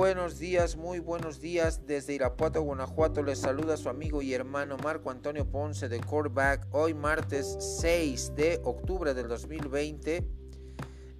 buenos 0.00 0.38
días, 0.38 0.76
muy 0.78 0.98
buenos 0.98 1.42
días. 1.42 1.86
Desde 1.86 2.14
Irapuato, 2.14 2.62
Guanajuato, 2.62 3.22
les 3.22 3.38
saluda 3.38 3.76
su 3.76 3.90
amigo 3.90 4.22
y 4.22 4.32
hermano 4.32 4.78
Marco 4.78 5.10
Antonio 5.10 5.44
Ponce 5.44 5.90
de 5.90 6.00
Coreback. 6.00 6.66
Hoy 6.70 6.94
martes 6.94 7.58
6 7.82 8.32
de 8.34 8.62
octubre 8.64 9.12
del 9.12 9.28
2020. 9.28 10.26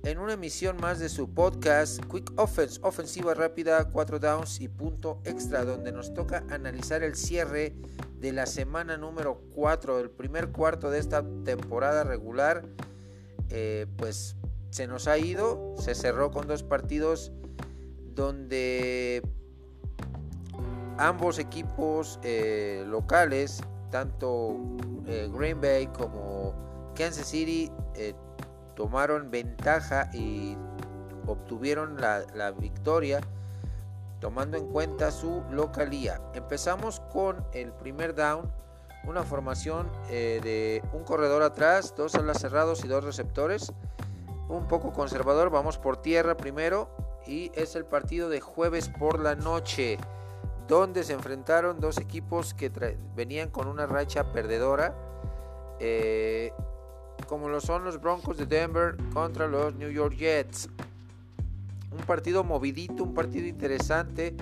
En 0.05 0.19
una 0.19 0.33
emisión 0.33 0.79
más 0.79 0.99
de 0.99 1.11
su 1.11 1.29
podcast 1.29 2.03
Quick 2.07 2.33
Offense, 2.41 2.81
ofensiva 2.83 3.35
rápida, 3.35 3.91
4 3.91 4.19
downs 4.19 4.63
y 4.63 4.69
punto 4.69 5.21
extra, 5.25 5.67
donde 5.67 5.93
nos 5.93 6.15
toca 6.15 6.43
analizar 6.49 7.03
el 7.03 7.17
cierre 7.17 7.75
de 8.19 8.33
la 8.33 8.47
semana 8.47 8.97
número 8.97 9.43
4, 9.55 10.01
el 10.01 10.09
primer 10.09 10.53
cuarto 10.53 10.91
de 10.91 11.01
esta 11.01 11.23
temporada 11.45 12.03
regular. 12.03 12.65
Eh, 13.51 13.87
pues 13.99 14.37
se 14.71 14.87
nos 14.87 15.07
ha 15.07 15.19
ido, 15.19 15.75
se 15.79 15.95
cerró 15.95 16.31
con 16.31 16.47
dos 16.47 16.63
partidos 16.63 17.31
donde 18.15 19.23
ambos 21.01 21.39
equipos 21.39 22.21
eh, 22.23 22.85
locales, 22.87 23.63
tanto 23.91 24.57
eh, 25.07 25.29
Green 25.33 25.61
Bay 25.61 25.87
como 25.87 26.55
Kansas 26.95 27.27
City, 27.27 27.73
eh, 27.95 28.15
tomaron 28.77 29.31
ventaja 29.31 30.11
y 30.13 30.57
obtuvieron 31.27 32.01
la, 32.01 32.25
la, 32.35 32.51
victoria 32.51 33.21
tomando 34.21 34.59
en 34.59 34.67
cuenta 34.67 35.11
su 35.11 35.43
localía. 35.51 36.21
Empezamos 36.35 37.01
con 37.13 37.45
el 37.55 37.73
primer 37.73 38.15
down, 38.15 38.53
una 39.05 39.23
formación 39.23 39.91
de 40.09 40.83
un 40.93 41.05
corredor 41.05 41.43
atrás, 41.43 41.95
dos 41.97 42.15
alas 42.15 42.39
cerrados 42.39 42.85
y 42.85 42.89
dos 42.89 43.03
receptores. 43.03 43.73
Un 44.51 44.67
poco 44.69 44.93
conservador, 44.93 45.49
vamos 45.49 45.79
por 45.79 46.03
tierra 46.03 46.37
primero, 46.37 46.91
y 47.27 47.51
es 47.55 47.77
el 47.77 47.85
partido 47.85 48.29
de 48.29 48.41
jueves 48.41 48.89
por 48.89 49.21
la 49.21 49.35
noche 49.35 49.99
donde 50.69 51.05
se 51.05 51.13
enfrentaron 51.13 51.81
dos 51.81 51.99
equipos 51.99 52.55
que 52.55 52.71
venían 53.17 53.51
con 53.51 53.67
una 53.67 53.87
racha 53.87 54.33
perdedora 54.33 54.95
eh, 55.81 56.53
como 57.27 57.49
lo 57.49 57.61
son 57.61 57.85
los 57.85 58.01
Broncos 58.01 58.37
de 58.37 58.47
Denver 58.47 58.97
contra 59.13 59.47
los 59.47 59.75
New 59.75 59.91
York 59.91 60.17
Jets. 60.17 60.69
Un 61.91 62.05
partido 62.07 62.45
movidito 62.45 63.03
un 63.03 63.15
partido 63.15 63.47
interesante 63.47 64.35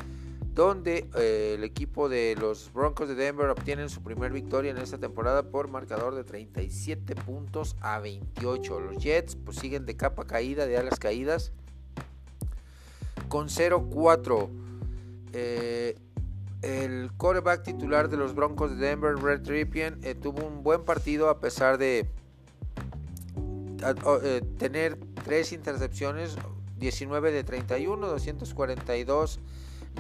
donde 0.55 1.09
eh, 1.17 1.55
el 1.57 1.65
equipo 1.65 2.09
de 2.09 2.35
los 2.39 2.73
Broncos 2.73 3.09
de 3.09 3.15
Denver 3.15 3.49
obtienen 3.49 3.89
su 3.89 4.03
primer 4.03 4.33
victoria 4.33 4.73
en 4.73 4.79
esta 4.79 4.99
temporada 4.99 5.45
por 5.45 5.69
marcador 5.69 6.15
de 6.15 6.25
37 6.25 7.15
puntos 7.15 7.77
a 7.81 8.01
28 8.01 8.81
los 8.81 9.03
Jets 9.03 9.37
pues 9.37 9.59
siguen 9.59 9.87
de 9.87 9.97
capa 9.97 10.27
caída 10.27 10.67
de 10.67 10.77
alas 10.77 10.99
caídas 10.99 11.53
con 13.29 13.49
0-4. 13.49 14.49
Eh, 15.33 15.97
el 16.63 17.13
quarterback 17.17 17.63
titular 17.63 18.09
de 18.09 18.17
los 18.17 18.35
Broncos 18.35 18.71
de 18.71 18.89
Denver, 18.89 19.15
Red 19.17 19.47
Ripien, 19.47 20.01
eh, 20.03 20.15
tuvo 20.15 20.45
un 20.47 20.63
buen 20.65 20.85
partido 20.85 21.29
a 21.29 21.39
pesar 21.39 21.79
de 21.79 22.11
eh, 24.23 24.43
tener 24.59 24.99
tres 25.25 25.53
intercepciones, 25.53 26.37
19 26.79 27.31
de 27.31 27.45
31, 27.45 28.07
242 28.09 29.41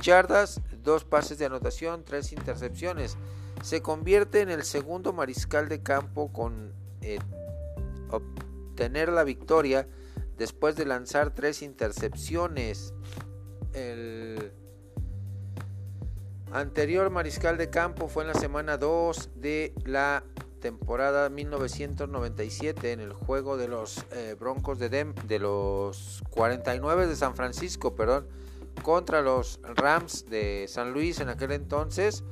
yardas, 0.02 0.60
dos 0.82 1.04
pases 1.04 1.38
de 1.38 1.46
anotación, 1.46 2.04
tres 2.04 2.32
intercepciones. 2.32 3.16
Se 3.62 3.82
convierte 3.82 4.40
en 4.40 4.50
el 4.50 4.64
segundo 4.64 5.12
mariscal 5.12 5.68
de 5.68 5.82
campo 5.82 6.32
con 6.32 6.72
obtener 8.10 9.10
la 9.10 9.24
victoria 9.24 9.86
después 10.38 10.76
de 10.76 10.86
lanzar 10.86 11.34
tres 11.34 11.62
intercepciones. 11.62 12.94
El 13.74 14.52
anterior 16.52 17.10
mariscal 17.10 17.58
de 17.58 17.68
campo 17.68 18.08
fue 18.08 18.22
en 18.22 18.28
la 18.28 18.34
semana 18.34 18.78
2 18.78 19.30
de 19.36 19.74
la 19.84 20.24
temporada 20.60 21.28
1997 21.28 22.92
en 22.92 23.00
el 23.00 23.12
juego 23.12 23.56
de 23.56 23.68
los 23.68 24.04
eh, 24.12 24.34
Broncos 24.38 24.78
de, 24.78 24.88
Dem 24.88 25.14
de 25.26 25.38
los 25.38 26.22
49 26.30 27.06
de 27.06 27.16
San 27.16 27.36
Francisco, 27.36 27.94
perdón, 27.94 28.26
contra 28.82 29.22
los 29.22 29.60
Rams 29.62 30.26
de 30.28 30.66
San 30.68 30.92
Luis 30.92 31.20
en 31.20 31.28
aquel 31.28 31.52
entonces. 31.52 32.24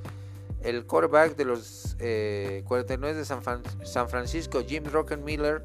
El 0.62 0.86
quarterback 0.86 1.36
de 1.36 1.44
los 1.44 1.96
49 1.98 3.10
eh, 3.10 3.14
de 3.14 3.24
San, 3.24 3.42
San 3.84 4.08
Francisco, 4.08 4.64
Jim 4.66 4.84
Rockenmiller, 4.84 5.62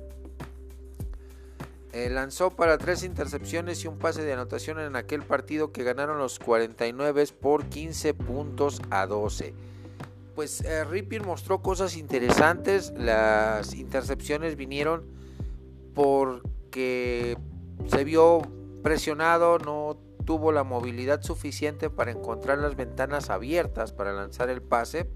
eh, 1.94 2.10
lanzó 2.10 2.52
para 2.52 2.78
tres 2.78 3.04
intercepciones 3.04 3.84
y 3.84 3.88
un 3.88 3.98
pase 3.98 4.24
de 4.24 4.32
anotación 4.32 4.80
en 4.80 4.96
aquel 4.96 5.24
partido 5.24 5.74
que 5.74 5.84
ganaron 5.84 6.18
los 6.20 6.40
49 6.40 7.28
por 7.42 7.66
15 7.66 8.14
puntos 8.14 8.82
a 8.90 9.06
12. 9.08 9.54
Pues 10.34 10.62
eh, 10.62 11.20
mostró 11.26 11.62
cosas 11.62 11.98
interesantes. 11.98 12.94
Las 12.96 13.74
intercepciones 13.74 14.56
vinieron 14.56 15.04
porque 15.94 17.38
se 17.88 18.04
vio 18.06 18.42
presionado, 18.82 19.60
no 19.60 19.98
tuvo 20.26 20.54
la 20.54 20.64
movilidad 20.64 21.22
suficiente 21.22 21.90
para 21.90 22.12
encontrar 22.12 22.60
las 22.60 22.78
ventanas 22.78 23.30
abiertas 23.30 23.92
para 23.92 24.14
lanzar 24.14 24.50
el 24.50 24.62
pase. 24.62 25.10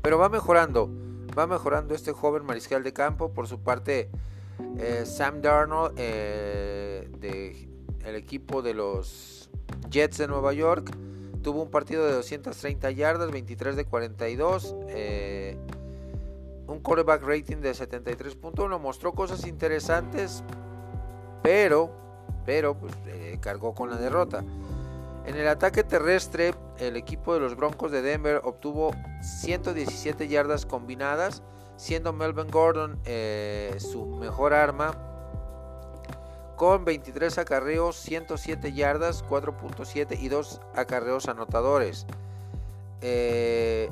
Pero 0.00 0.16
va 0.16 0.30
mejorando, 0.30 0.90
va 1.38 1.46
mejorando 1.46 1.94
este 1.94 2.12
joven 2.12 2.46
mariscal 2.46 2.82
de 2.82 2.94
campo. 2.94 3.34
Por 3.34 3.48
su 3.48 3.60
parte, 3.60 4.08
eh, 4.78 5.04
Sam 5.06 5.42
Darnold 5.42 5.94
eh, 5.96 7.08
del 7.20 8.14
equipo 8.14 8.62
de 8.62 8.74
los 8.74 9.50
Jets 9.90 10.18
de 10.18 10.28
Nueva 10.28 10.52
York 10.52 10.90
tuvo 11.42 11.62
un 11.62 11.70
partido 11.70 12.06
de 12.06 12.12
230 12.12 12.90
yardas, 12.90 13.30
23 13.30 13.76
de 13.76 13.84
42, 13.84 14.74
eh, 14.88 15.56
un 16.66 16.80
quarterback 16.80 17.22
rating 17.22 17.56
de 17.58 17.72
73.1, 17.72 18.78
mostró 18.78 19.12
cosas 19.12 19.46
interesantes, 19.46 20.44
pero, 21.42 21.90
pero 22.44 22.76
pues, 22.76 22.92
cargó 23.40 23.74
con 23.74 23.90
la 23.90 23.96
derrota. 23.96 24.44
En 25.26 25.36
el 25.36 25.48
ataque 25.48 25.84
terrestre, 25.84 26.54
el 26.78 26.96
equipo 26.96 27.34
de 27.34 27.40
los 27.40 27.56
Broncos 27.56 27.90
de 27.92 28.02
Denver 28.02 28.40
obtuvo 28.44 28.92
117 29.22 30.28
yardas 30.28 30.66
combinadas, 30.66 31.42
siendo 31.80 32.12
Melvin 32.12 32.50
Gordon 32.50 33.00
eh, 33.06 33.74
su 33.78 34.04
mejor 34.04 34.52
arma 34.52 34.92
con 36.54 36.84
23 36.84 37.38
acarreos, 37.38 37.96
107 37.96 38.74
yardas, 38.74 39.24
4.7 39.24 40.20
y 40.20 40.28
2 40.28 40.60
acarreos 40.74 41.26
anotadores. 41.26 42.06
Eh, 43.00 43.88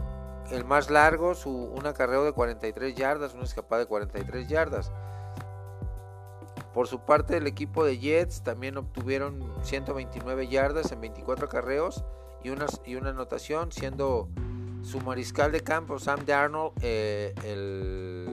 el 0.51 0.67
más 0.67 0.91
largo, 0.91 1.35
su, 1.35 1.51
un 1.51 1.87
acarreo 1.87 2.25
de 2.25 2.33
43 2.33 2.95
yardas, 2.95 3.33
una 3.33 3.45
escapada 3.45 3.81
de 3.81 3.87
43 3.87 4.47
yardas. 4.49 4.93
Por 6.75 6.89
su 6.89 7.01
parte, 7.01 7.39
el 7.39 7.47
equipo 7.47 7.87
de 7.87 7.99
Jets 7.99 8.43
también 8.43 8.77
obtuvieron 8.77 9.51
129 9.63 10.49
yardas 10.49 10.93
en 10.93 11.01
24 11.01 11.47
acarreos 11.47 12.05
y 12.45 12.51
una, 12.51 12.67
y 12.85 12.97
una 12.97 13.11
anotación, 13.11 13.73
siendo 13.73 14.29
su 14.89 15.01
mariscal 15.01 15.53
de 15.53 15.61
campo, 15.61 15.99
Sam 15.99 16.25
Darnold, 16.25 16.73
eh, 16.81 17.35
el 17.45 18.27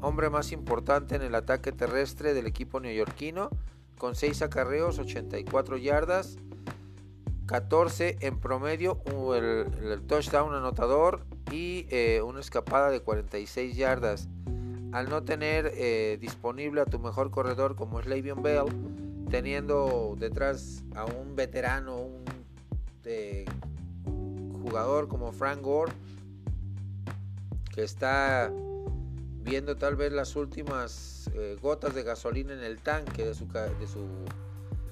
hombre 0.00 0.28
más 0.28 0.50
importante 0.50 1.14
en 1.14 1.22
el 1.22 1.36
ataque 1.36 1.70
terrestre 1.70 2.34
del 2.34 2.46
equipo 2.46 2.80
neoyorquino, 2.80 3.48
con 3.96 4.16
6 4.16 4.42
acarreos, 4.42 4.98
84 4.98 5.76
yardas, 5.76 6.36
14 7.46 8.16
en 8.20 8.40
promedio, 8.40 9.00
el, 9.36 10.02
touchdown 10.08 10.52
anotador 10.52 11.24
y 11.52 11.86
eh, 11.90 12.22
una 12.22 12.40
escapada 12.40 12.90
de 12.90 13.00
46 13.00 13.76
yardas. 13.76 14.28
Al 14.90 15.08
no 15.08 15.22
tener 15.22 15.70
eh, 15.74 16.18
disponible 16.20 16.80
a 16.80 16.86
tu 16.86 16.98
mejor 16.98 17.30
corredor 17.30 17.76
como 17.76 18.00
es 18.00 18.06
Le'Veon 18.06 18.42
Bell, 18.42 18.64
teniendo 19.30 20.16
detrás 20.18 20.82
a 20.96 21.04
un 21.04 21.36
veterano, 21.36 22.00
un 22.00 22.24
jugador 24.62 25.08
como 25.08 25.32
Frank 25.32 25.60
Gore, 25.62 25.92
que 27.74 27.82
está 27.82 28.50
viendo 29.42 29.76
tal 29.76 29.96
vez 29.96 30.12
las 30.12 30.36
últimas 30.36 31.30
eh, 31.34 31.56
gotas 31.60 31.94
de 31.94 32.02
gasolina 32.02 32.52
en 32.52 32.62
el 32.62 32.80
tanque 32.80 33.24
de 33.24 33.34
su, 33.34 33.46
de 33.46 33.86
su 33.86 34.06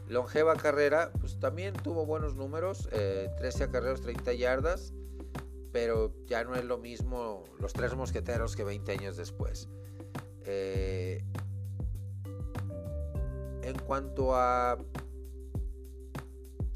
longeva 0.09 0.57
carrera, 0.57 1.11
pues 1.21 1.39
también 1.39 1.75
tuvo 1.75 2.07
buenos 2.07 2.37
números, 2.37 2.89
13 2.89 3.35
eh, 3.41 3.65
acarreos, 3.65 4.01
30 4.01 4.33
yardas, 4.35 4.93
pero 5.73 6.13
ya 6.27 6.45
no 6.45 6.55
es 6.55 6.65
lo 6.65 6.79
mismo 6.79 7.45
los 7.59 7.73
tres 7.73 7.95
mosqueteros 7.95 8.57
que 8.57 8.65
20 8.65 8.93
años 8.93 9.17
después. 9.17 9.69
Eh, 10.45 11.23
en 13.63 13.79
cuanto 13.81 14.35
a 14.35 14.79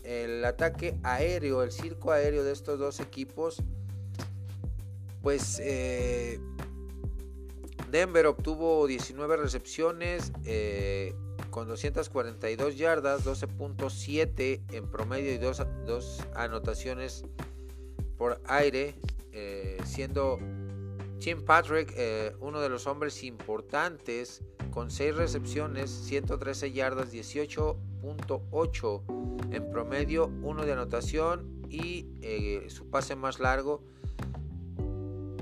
el 0.05 0.45
ataque 0.45 0.99
aéreo, 1.03 1.63
el 1.63 1.73
circo 1.73 2.13
aéreo 2.13 2.45
de 2.45 2.53
estos 2.53 2.79
dos 2.79 3.01
equipos, 3.01 3.63
pues 5.23 5.61
eh, 5.63 6.41
Denver 7.91 8.27
obtuvo 8.27 8.87
19 8.87 9.37
recepciones, 9.37 10.33
con 11.51 11.69
242 11.69 12.77
yardas, 12.77 13.25
12.7 13.25 14.61
en 14.73 14.91
promedio 14.91 15.33
y 15.33 15.39
dos, 15.39 15.63
dos 15.85 16.21
anotaciones 16.35 17.25
por 18.17 18.41
aire, 18.47 18.95
eh, 19.33 19.79
siendo 19.85 20.39
Tim 21.21 21.45
Patrick 21.45 21.93
eh, 21.97 22.35
uno 22.41 22.61
de 22.61 22.69
los 22.69 22.87
hombres 22.87 23.25
importantes 23.25 24.43
con 24.71 24.91
6 24.91 25.17
recepciones, 25.17 25.91
113 25.91 26.73
yardas, 26.73 27.11
18.8 28.03 29.55
en 29.55 29.71
promedio, 29.71 30.31
uno 30.43 30.65
de 30.65 30.73
anotación 30.73 31.63
y 31.69 32.07
eh, 32.23 32.67
su 32.69 32.89
pase 32.91 33.17
más 33.17 33.41
largo 33.41 33.83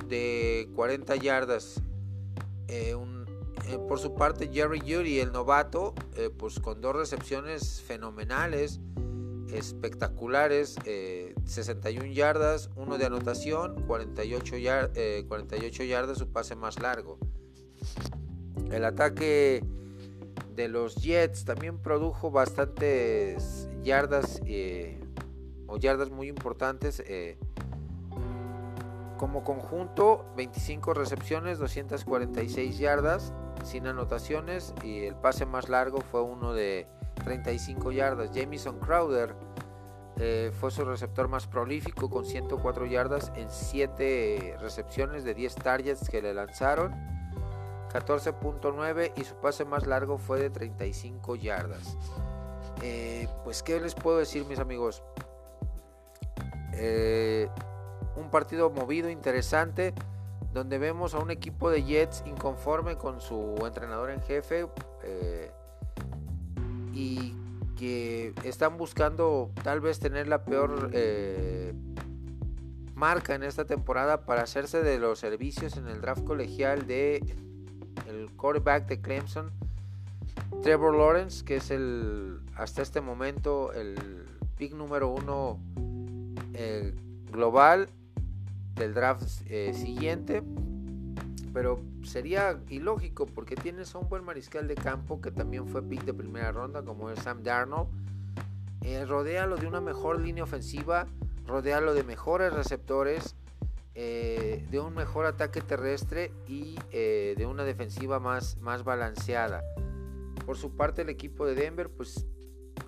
de 0.09 0.69
40 0.75 1.17
yardas. 1.17 1.83
un 2.97 3.19
eh, 3.69 3.79
por 3.87 3.99
su 3.99 4.15
parte, 4.15 4.49
Jerry 4.51 4.81
Judy, 4.81 5.21
el 5.21 5.31
novato, 5.31 5.95
eh, 6.17 6.31
pues 6.35 6.59
con 6.59 6.81
dos 6.81 6.97
recepciones 6.97 7.83
fenomenales, 7.83 8.81
espectaculares, 9.53 10.77
61 11.45 12.07
eh, 12.07 12.15
yardas, 12.15 12.71
uno 12.77 12.97
de 12.97 13.05
anotación, 13.05 13.85
48, 13.87 14.57
48 15.29 15.85
yardas 15.85 16.17
su 16.17 16.29
pase 16.29 16.57
más 16.57 16.81
largo. 16.81 17.19
El 18.71 18.87
ataque 18.87 19.63
de 20.59 20.67
los 20.69 20.97
Jets 20.97 21.45
también 21.45 21.79
produjo 21.79 22.33
bastantes 22.33 23.69
yardas 23.85 24.43
o 25.69 25.77
yardas 25.79 26.11
muy 26.11 26.29
importantes. 26.29 27.03
como 29.17 29.45
conjunto, 29.45 30.27
25 30.37 30.95
recepciones, 30.95 31.59
246 31.59 32.79
yardas, 32.79 33.33
sin 33.65 33.87
anotaciones 33.87 34.75
y 34.83 35.05
el 35.05 35.15
pase 35.15 35.47
más 35.47 35.69
largo 35.69 36.01
fue 36.01 36.23
uno 36.23 36.53
de 36.53 36.89
35 37.25 37.93
yardas. 37.93 38.31
Jamison 38.35 38.81
Crowder 38.81 39.35
eh, 40.17 40.51
fue 40.59 40.73
su 40.73 40.85
receptor 40.85 41.29
más 41.29 41.47
prolífico 41.47 42.11
con 42.11 42.25
104 42.25 42.87
yardas 42.87 43.31
en 43.37 43.49
7 43.49 44.57
recepciones 44.61 45.23
de 45.23 45.35
10 45.35 45.55
targets 45.55 46.09
que 46.09 46.21
le 46.21 46.35
lanzaron. 46.35 47.18
14.9 47.89 49.13
y 49.17 49.25
su 49.25 49.35
pase 49.37 49.65
más 49.65 49.87
largo 49.87 50.19
fue 50.19 50.41
de 50.41 50.51
35 50.51 51.37
yardas. 51.37 51.97
Eh, 52.83 53.29
pues 53.45 53.63
qué 53.63 53.81
les 53.81 53.95
puedo 53.95 54.19
decir 54.19 54.45
mis 54.47 54.59
amigos. 54.59 55.03
Eh, 56.75 57.49
un 58.17 58.31
partido 58.31 58.71
movido, 58.71 59.09
interesante 59.09 59.95
donde 60.53 60.79
vemos 60.79 61.15
a 61.15 61.19
un 61.19 61.31
equipo 61.31 61.71
de 61.71 61.85
Jets 61.85 62.23
inconforme 62.27 62.97
con 62.97 63.21
su 63.21 63.55
entrenador 63.67 64.11
en 64.11 64.23
jefe 64.23 64.67
eh, 65.05 65.53
y 66.95 67.35
que 67.77 68.33
están 68.45 68.77
buscando 68.77 69.51
tal 69.63 69.81
vez 69.81 70.01
tener 70.01 70.27
la 70.27 70.45
peor 70.45 70.91
marca 72.95 73.35
en 73.35 73.45
esta 73.45 73.65
temporada 73.65 74.25
para 74.25 74.43
hacerse 74.43 74.83
de 74.83 74.99
los 74.99 75.21
servicios 75.21 75.77
en 75.77 75.87
el 75.87 76.01
draft 76.01 76.25
colegial 76.25 76.87
de 76.87 77.23
el 78.09 78.31
quarterback 78.33 78.87
de 78.87 79.01
Clemson 79.01 79.51
Trevor 80.63 80.97
Lawrence 80.97 81.45
que 81.45 81.57
es 81.57 81.71
el 81.71 82.41
hasta 82.57 82.83
este 82.83 83.01
momento 83.01 83.73
el 83.73 83.97
pick 84.57 84.75
número 84.75 85.09
uno 85.09 85.59
eh, 86.55 86.93
global 87.31 87.89
del 88.75 88.95
draft 88.95 89.23
eh, 89.47 89.73
siguiente. 89.75 90.43
Pero 91.53 91.81
sería 92.05 92.61
ilógico 92.69 93.27
porque 93.27 93.57
tienes 93.57 93.95
a 93.95 93.99
un 93.99 94.09
buen 94.09 94.25
mariscal 94.25 94.69
de 94.69 94.75
campo 94.75 95.21
que 95.21 95.31
también 95.31 95.67
fue 95.67 95.83
pick 95.83 96.05
de 96.05 96.15
primera 96.15 96.53
ronda, 96.53 96.83
como 96.83 97.11
es 97.11 97.21
Sam 97.21 97.43
Darnold. 97.43 97.89
Eh, 98.83 99.05
rodéalo 99.05 99.57
de 99.57 99.67
una 99.67 99.81
mejor 99.81 100.21
línea 100.21 100.45
ofensiva, 100.45 101.07
rodealo 101.47 101.95
de 101.95 102.05
mejores 102.05 102.53
receptores, 102.53 103.35
eh, 104.01 104.65
de 104.71 104.79
un 104.79 104.95
mejor 104.95 105.27
ataque 105.27 105.61
terrestre 105.61 106.31
y 106.47 106.79
eh, 106.93 107.35
de 107.37 107.47
una 107.47 107.65
defensiva 107.65 108.21
más, 108.21 108.57
más 108.59 108.85
balanceada. 108.85 109.65
Por 110.47 110.57
su 110.57 110.77
parte, 110.77 111.03
el 111.03 111.09
equipo 111.09 111.45
de 111.45 111.57
Denver, 111.57 111.91
pues 111.91 112.25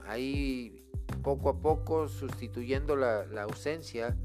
ahí 0.06 0.84
poco 1.24 1.48
a 1.48 1.58
poco 1.58 2.06
sustituyendo 2.06 2.94
la, 2.94 3.26
la 3.26 3.42
ausencia 3.42 4.16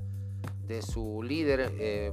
de 0.67 0.83
su 0.83 1.23
líder 1.23 1.73
eh, 1.79 2.11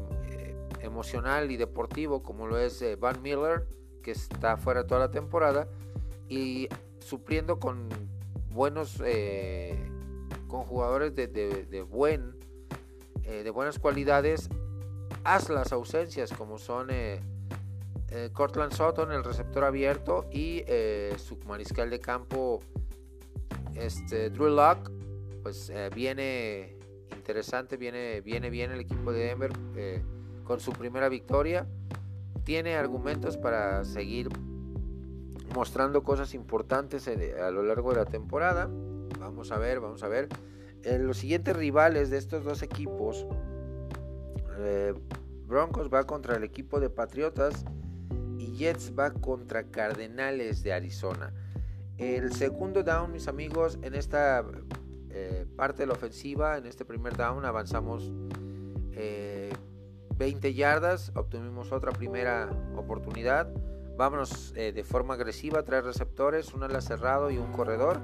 emocional 0.81 1.51
y 1.51 1.59
deportivo 1.59 2.23
como 2.23 2.47
lo 2.47 2.57
es 2.57 2.83
Van 2.99 3.21
Miller 3.21 3.67
que 4.03 4.13
está 4.13 4.57
fuera 4.57 4.87
toda 4.87 5.01
la 5.01 5.11
temporada 5.11 5.69
y 6.31 6.71
supliendo 6.99 7.61
con 7.61 7.91
buenos 8.51 9.03
con 10.49 10.65
jugadores 10.65 11.15
de, 11.15 11.87
buen 11.91 12.35
de 13.23 13.51
buenas 13.51 13.79
cualidades 13.79 14.49
haz 15.25 15.49
las 15.51 15.73
ausencias 15.73 16.33
como 16.33 16.59
son 16.59 16.89
Cortland 18.33 18.73
Sutton 18.73 19.13
el 19.13 19.25
receptor 19.25 19.65
abierto 19.65 20.27
y 20.31 20.65
su 21.17 21.39
mariscal 21.47 21.91
de 21.91 22.01
campo 22.01 22.61
este 23.75 24.31
Drew 24.31 24.49
Lock 24.49 24.91
pues 25.43 25.73
viene 25.95 26.77
interesante, 27.23 27.77
viene, 27.77 28.21
viene 28.21 28.51
bien 28.51 28.73
el 28.73 28.81
equipo 28.81 29.13
de 29.13 29.27
Denver 29.27 29.53
eh, 29.77 30.03
con 30.43 30.59
su 30.59 30.73
primera 30.73 31.09
victoria. 31.09 31.69
Tiene 32.43 32.75
argumentos 32.75 33.37
para 33.37 33.85
seguir 33.85 34.29
mostrando 35.55 36.03
cosas 36.03 36.35
importantes 36.35 37.07
a 37.07 37.51
lo 37.53 37.63
largo 37.63 37.91
de 37.91 37.97
la 37.99 38.07
temporada. 38.07 38.69
Vamos 39.21 39.53
a 39.53 39.59
ver, 39.59 39.79
vamos 39.79 40.03
a 40.03 40.09
ver. 40.09 40.29
Eh, 40.83 40.99
los 40.99 41.19
siguientes 41.19 41.55
rivales 41.55 42.11
de 42.11 42.19
estos 42.19 42.43
dos 42.43 42.63
equipos, 42.63 43.25
eh, 44.65 44.95
Broncos 45.47 45.91
va 45.93 46.05
contra 46.05 46.37
el 46.37 46.45
equipo 46.45 46.81
de 46.81 46.91
Patriotas 46.91 47.65
y 48.39 48.57
Jets 48.57 48.93
va 48.99 49.13
contra 49.13 49.65
Cardenales 49.65 50.63
de 50.63 50.73
Arizona. 50.73 51.33
El 51.99 52.33
segundo 52.33 52.83
down, 52.83 53.13
mis 53.13 53.29
amigos, 53.29 53.79
en 53.83 53.95
esta 53.95 54.45
eh, 55.11 55.47
parte 55.57 55.83
de 55.83 55.87
la 55.87 55.93
ofensiva. 55.93 56.57
En 56.57 56.67
este 56.67 56.85
primer 56.85 57.17
down 57.17 57.45
avanzamos 57.45 58.11
20 58.93 58.95
eh, 58.97 60.55
yardas, 60.55 61.13
obtuvimos 61.15 61.71
otra 61.71 61.93
primera 61.93 62.51
oportunidad. 62.77 63.49
Vámonos 63.97 64.55
de 64.55 64.85
forma 64.85 65.15
agresiva, 65.15 65.63
tres 65.65 65.85
receptores, 65.85 66.55
un 66.55 66.63
ala 66.63 66.81
cerrado 66.81 67.31
y 67.31 67.37
un 67.37 67.53
corredor. 67.53 68.01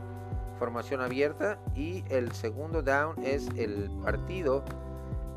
Formación 0.58 1.00
abierta. 1.00 1.58
Y 1.74 2.04
el 2.10 2.32
segundo 2.32 2.82
down 2.82 3.24
es 3.24 3.48
el 3.56 3.90
partido 4.02 4.64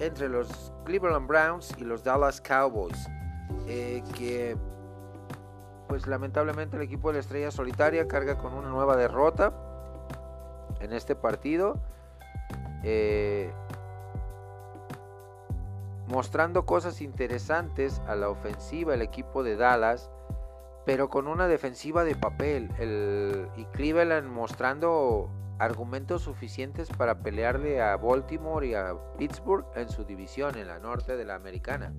entre 0.01 0.27
los 0.27 0.73
Cleveland 0.83 1.27
Browns 1.27 1.75
y 1.77 1.83
los 1.83 2.03
Dallas 2.03 2.41
Cowboys. 2.41 3.07
que 4.15 4.57
pues 5.87 6.07
lamentablemente 6.07 6.77
el 6.77 6.83
equipo 6.83 7.09
de 7.09 7.15
la 7.15 7.19
estrella 7.19 7.51
solitaria 7.51 8.07
carga 8.07 8.37
con 8.37 8.53
una 8.53 8.69
nueva 8.69 8.95
derrota 8.95 9.53
en 10.79 10.93
este 10.93 11.15
partido. 11.15 11.79
Eh, 12.83 13.51
mostrando 16.07 16.65
cosas 16.65 17.01
interesantes 17.01 18.01
a 18.07 18.15
la 18.15 18.29
ofensiva 18.29 18.93
el 18.93 19.01
equipo 19.01 19.43
de 19.43 19.55
Dallas, 19.55 20.09
pero 20.85 21.09
con 21.09 21.27
una 21.27 21.47
defensiva 21.47 22.03
de 22.03 22.15
papel. 22.15 22.71
El, 22.79 23.47
y 23.55 23.65
Cleveland 23.65 24.27
mostrando 24.27 25.29
argumentos 25.59 26.23
suficientes 26.23 26.89
para 26.89 27.19
pelearle 27.19 27.81
a 27.81 27.95
Baltimore 27.97 28.67
y 28.67 28.73
a 28.73 28.95
Pittsburgh 29.17 29.65
en 29.75 29.89
su 29.89 30.03
división, 30.03 30.57
en 30.57 30.67
la 30.67 30.79
norte 30.79 31.15
de 31.15 31.25
la 31.25 31.35
americana. 31.35 31.93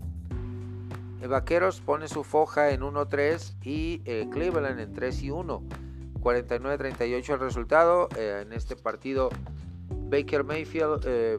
Vaqueros 1.29 1.81
pone 1.81 2.09
su 2.09 2.25
foja 2.25 2.71
en 2.71 2.81
1-3 2.81 3.55
y 3.63 4.03
eh, 4.05 4.29
Cleveland 4.31 4.81
en 4.81 4.93
3 4.93 5.23
y 5.23 5.31
1. 5.31 5.63
49-38 6.23 7.35
el 7.35 7.41
resultado. 7.41 8.09
Eh, 8.17 8.43
en 8.47 8.53
este 8.53 8.77
partido 8.77 9.31
Baker 9.89 10.45
Mayfield 10.45 11.03
eh, 11.07 11.39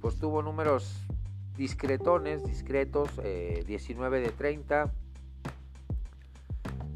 pues 0.00 0.16
tuvo 0.16 0.42
números 0.42 1.06
discretones, 1.56 2.44
discretos, 2.44 3.10
19 3.16 4.18
eh, 4.18 4.20
de 4.20 4.30
30. 4.30 4.92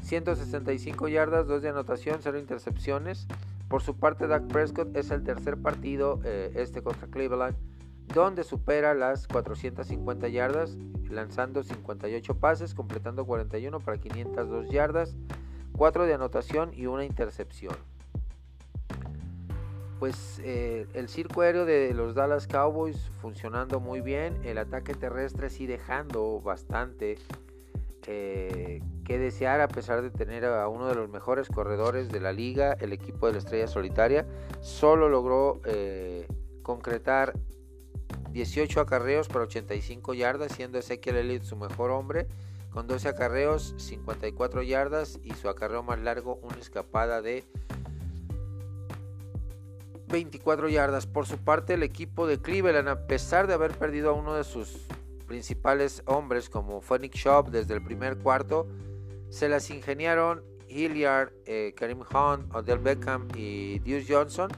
165 0.01 1.07
yardas, 1.07 1.47
2 1.47 1.61
de 1.61 1.69
anotación, 1.69 2.19
0 2.21 2.39
intercepciones. 2.39 3.27
Por 3.71 3.81
su 3.81 3.95
parte, 3.95 4.27
Dak 4.27 4.47
Prescott 4.47 4.93
es 4.97 5.11
el 5.11 5.23
tercer 5.23 5.55
partido, 5.55 6.19
este 6.25 6.83
contra 6.83 7.07
Cleveland, 7.07 7.55
donde 8.13 8.43
supera 8.43 8.93
las 8.93 9.29
450 9.29 10.27
yardas, 10.27 10.77
lanzando 11.09 11.63
58 11.63 12.35
pases, 12.35 12.73
completando 12.73 13.25
41 13.25 13.79
para 13.79 13.97
502 13.97 14.69
yardas, 14.69 15.15
4 15.71 16.05
de 16.05 16.13
anotación 16.13 16.71
y 16.73 16.87
una 16.87 17.05
intercepción. 17.05 17.77
Pues 19.99 20.41
eh, 20.43 20.85
el 20.93 21.07
circo 21.07 21.39
aéreo 21.39 21.63
de 21.63 21.93
los 21.93 22.13
Dallas 22.13 22.47
Cowboys 22.47 23.09
funcionando 23.21 23.79
muy 23.79 24.01
bien, 24.01 24.37
el 24.43 24.57
ataque 24.57 24.95
terrestre 24.95 25.49
sí 25.49 25.65
dejando 25.65 26.41
bastante 26.41 27.17
eh, 28.07 28.81
que 29.05 29.19
desear 29.19 29.61
a 29.61 29.67
pesar 29.67 30.01
de 30.01 30.09
tener 30.09 30.45
a 30.45 30.67
uno 30.67 30.87
de 30.87 30.95
los 30.95 31.09
mejores 31.09 31.49
corredores 31.49 32.09
de 32.09 32.19
la 32.19 32.31
liga, 32.31 32.73
el 32.79 32.93
equipo 32.93 33.27
de 33.27 33.33
la 33.33 33.39
Estrella 33.39 33.67
Solitaria. 33.67 34.25
Solo 34.61 35.09
logró 35.09 35.61
eh, 35.65 36.27
concretar 36.63 37.33
18 38.31 38.81
acarreos 38.81 39.27
para 39.27 39.45
85 39.45 40.13
yardas, 40.13 40.53
siendo 40.53 40.77
Ezequiel 40.77 41.17
Elliott 41.17 41.43
su 41.43 41.55
mejor 41.55 41.91
hombre, 41.91 42.27
con 42.69 42.87
12 42.87 43.09
acarreos, 43.09 43.75
54 43.77 44.61
yardas 44.61 45.19
y 45.23 45.33
su 45.33 45.49
acarreo 45.49 45.83
más 45.83 45.99
largo, 45.99 46.39
una 46.41 46.57
escapada 46.57 47.21
de 47.21 47.43
24 50.07 50.69
yardas. 50.69 51.07
Por 51.07 51.25
su 51.25 51.37
parte, 51.37 51.73
el 51.73 51.83
equipo 51.83 52.27
de 52.27 52.39
Cleveland, 52.39 52.87
a 52.87 53.07
pesar 53.07 53.47
de 53.47 53.53
haber 53.53 53.71
perdido 53.71 54.11
a 54.11 54.13
uno 54.13 54.35
de 54.35 54.43
sus 54.43 54.85
principales 55.31 56.03
hombres 56.07 56.49
como 56.49 56.81
Phoenix 56.81 57.15
Shop 57.15 57.51
desde 57.51 57.73
el 57.73 57.81
primer 57.81 58.17
cuarto, 58.17 58.67
se 59.29 59.47
las 59.47 59.69
ingeniaron 59.69 60.43
Hilliard, 60.67 61.31
eh, 61.45 61.73
Karim 61.73 62.01
Hunt, 62.01 62.53
Odell 62.53 62.79
Beckham 62.79 63.29
y 63.33 63.79
Deuce 63.79 64.13
Johnson 64.13 64.49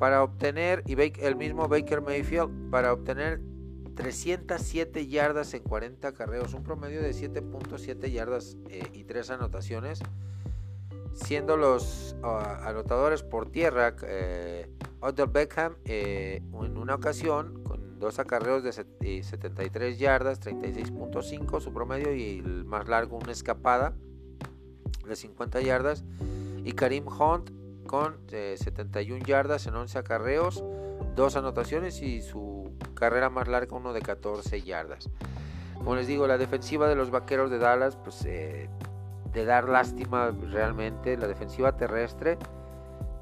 para 0.00 0.24
obtener, 0.24 0.82
y 0.86 0.96
el 1.24 1.36
mismo 1.36 1.68
Baker 1.68 2.00
Mayfield, 2.00 2.68
para 2.72 2.92
obtener 2.92 3.40
307 3.94 5.06
yardas 5.06 5.54
en 5.54 5.62
40 5.62 6.12
carreos, 6.14 6.52
un 6.52 6.64
promedio 6.64 7.00
de 7.00 7.12
7.7 7.12 8.10
yardas 8.10 8.56
eh, 8.70 8.82
y 8.92 9.04
3 9.04 9.30
anotaciones, 9.30 10.00
siendo 11.14 11.56
los 11.56 12.16
ah, 12.24 12.62
anotadores 12.64 13.22
por 13.22 13.52
tierra 13.52 13.94
eh, 14.02 14.68
Odell 14.98 15.28
Beckham 15.28 15.76
en 15.84 16.76
una 16.76 16.96
ocasión 16.96 17.62
dos 18.02 18.18
acarreos 18.18 18.64
de 18.64 18.72
73 18.72 19.98
yardas, 19.98 20.40
36.5 20.40 21.60
su 21.60 21.72
promedio 21.72 22.12
y 22.12 22.40
el 22.40 22.64
más 22.64 22.88
largo 22.88 23.16
una 23.16 23.30
escapada 23.30 23.94
de 25.06 25.14
50 25.14 25.60
yardas 25.60 26.04
y 26.64 26.72
Karim 26.72 27.06
Hunt 27.06 27.50
con 27.86 28.16
71 28.28 29.16
eh, 29.16 29.22
yardas 29.24 29.66
en 29.68 29.76
11 29.76 29.98
acarreos, 29.98 30.64
dos 31.14 31.36
anotaciones 31.36 32.02
y 32.02 32.22
su 32.22 32.72
carrera 32.94 33.30
más 33.30 33.46
larga 33.46 33.76
uno 33.76 33.92
de 33.92 34.02
14 34.02 34.62
yardas. 34.62 35.08
Como 35.74 35.94
les 35.94 36.08
digo, 36.08 36.26
la 36.26 36.38
defensiva 36.38 36.88
de 36.88 36.96
los 36.96 37.10
Vaqueros 37.10 37.50
de 37.52 37.58
Dallas, 37.58 37.96
pues 37.96 38.24
eh, 38.24 38.68
de 39.32 39.44
dar 39.44 39.68
lástima 39.68 40.32
realmente, 40.50 41.16
la 41.16 41.28
defensiva 41.28 41.76
terrestre 41.76 42.36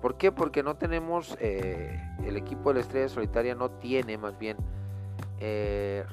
¿Por 0.00 0.16
qué? 0.16 0.33
Porque 0.33 0.62
no 0.62 0.76
tenemos, 0.76 1.37
eh, 1.40 2.00
el 2.25 2.37
equipo 2.37 2.71
de 2.71 2.76
la 2.76 2.80
Estrella 2.80 3.09
Solitaria 3.09 3.54
no 3.54 3.71
tiene 3.71 4.16
más 4.16 4.38
bien 4.38 4.57
eh, 5.38 6.04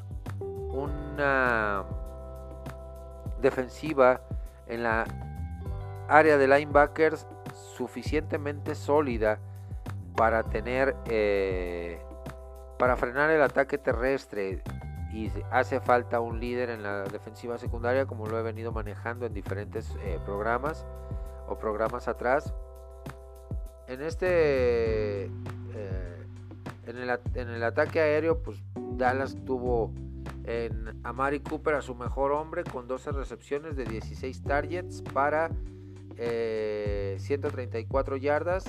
una 0.69 1.85
defensiva 3.41 4.21
en 4.67 4.83
la 4.83 5.05
área 6.09 6.37
de 6.37 6.47
linebackers 6.47 7.27
suficientemente 7.75 8.75
sólida 8.75 9.39
para 10.17 10.43
tener, 10.43 10.95
eh, 11.05 12.01
para 12.77 12.97
frenar 12.97 13.29
el 13.29 13.41
ataque 13.41 13.77
terrestre 13.77 14.63
y 15.13 15.31
hace 15.49 15.79
falta 15.79 16.19
un 16.19 16.41
líder 16.41 16.69
en 16.71 16.83
la 16.83 17.03
defensiva 17.03 17.57
secundaria 17.57 18.05
como 18.05 18.25
lo 18.25 18.37
he 18.37 18.43
venido 18.43 18.73
manejando 18.73 19.25
en 19.25 19.33
diferentes 19.33 19.95
programas 20.25 20.85
o 21.47 21.57
programas 21.57 22.09
atrás 22.09 22.53
en 23.87 24.01
este 24.01 25.25
eh, 25.25 25.29
en, 26.85 26.97
el, 26.97 27.63
ataque 27.63 27.99
aéreo 27.99 28.41
pues 28.41 28.61
Dallas 28.97 29.35
tuvo 29.45 29.91
en 30.45 30.99
Amari 31.03 31.39
Cooper 31.39 31.75
a 31.75 31.81
su 31.81 31.95
mejor 31.95 32.31
hombre 32.31 32.63
con 32.63 32.87
12 32.87 33.11
recepciones 33.11 33.75
de 33.75 33.85
16 33.85 34.43
targets 34.43 35.01
para 35.13 35.49
134 36.17 38.15
eh, 38.15 38.19
yardas 38.19 38.65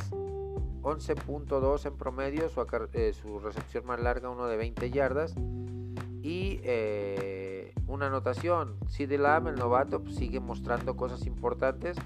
11.2 0.83 1.87
en 1.87 1.97
promedio 1.97 2.49
su, 2.49 2.65
eh, 2.93 3.13
su, 3.13 3.41
recepción 3.41 3.87
más 3.87 4.01
larga 4.01 4.31
uno 4.31 4.47
de 4.47 4.57
20 4.57 4.91
yardas. 4.91 5.35
Y 6.23 6.61
una 7.87 8.07
anotación 8.07 8.77
CD 8.89 9.19
Lamb 9.19 9.49
el 9.49 9.57
novato 9.57 10.03
pues, 10.03 10.17
sigue 10.17 10.41
mostrando 10.41 10.97
cosas 10.97 11.27
importantes 11.27 11.97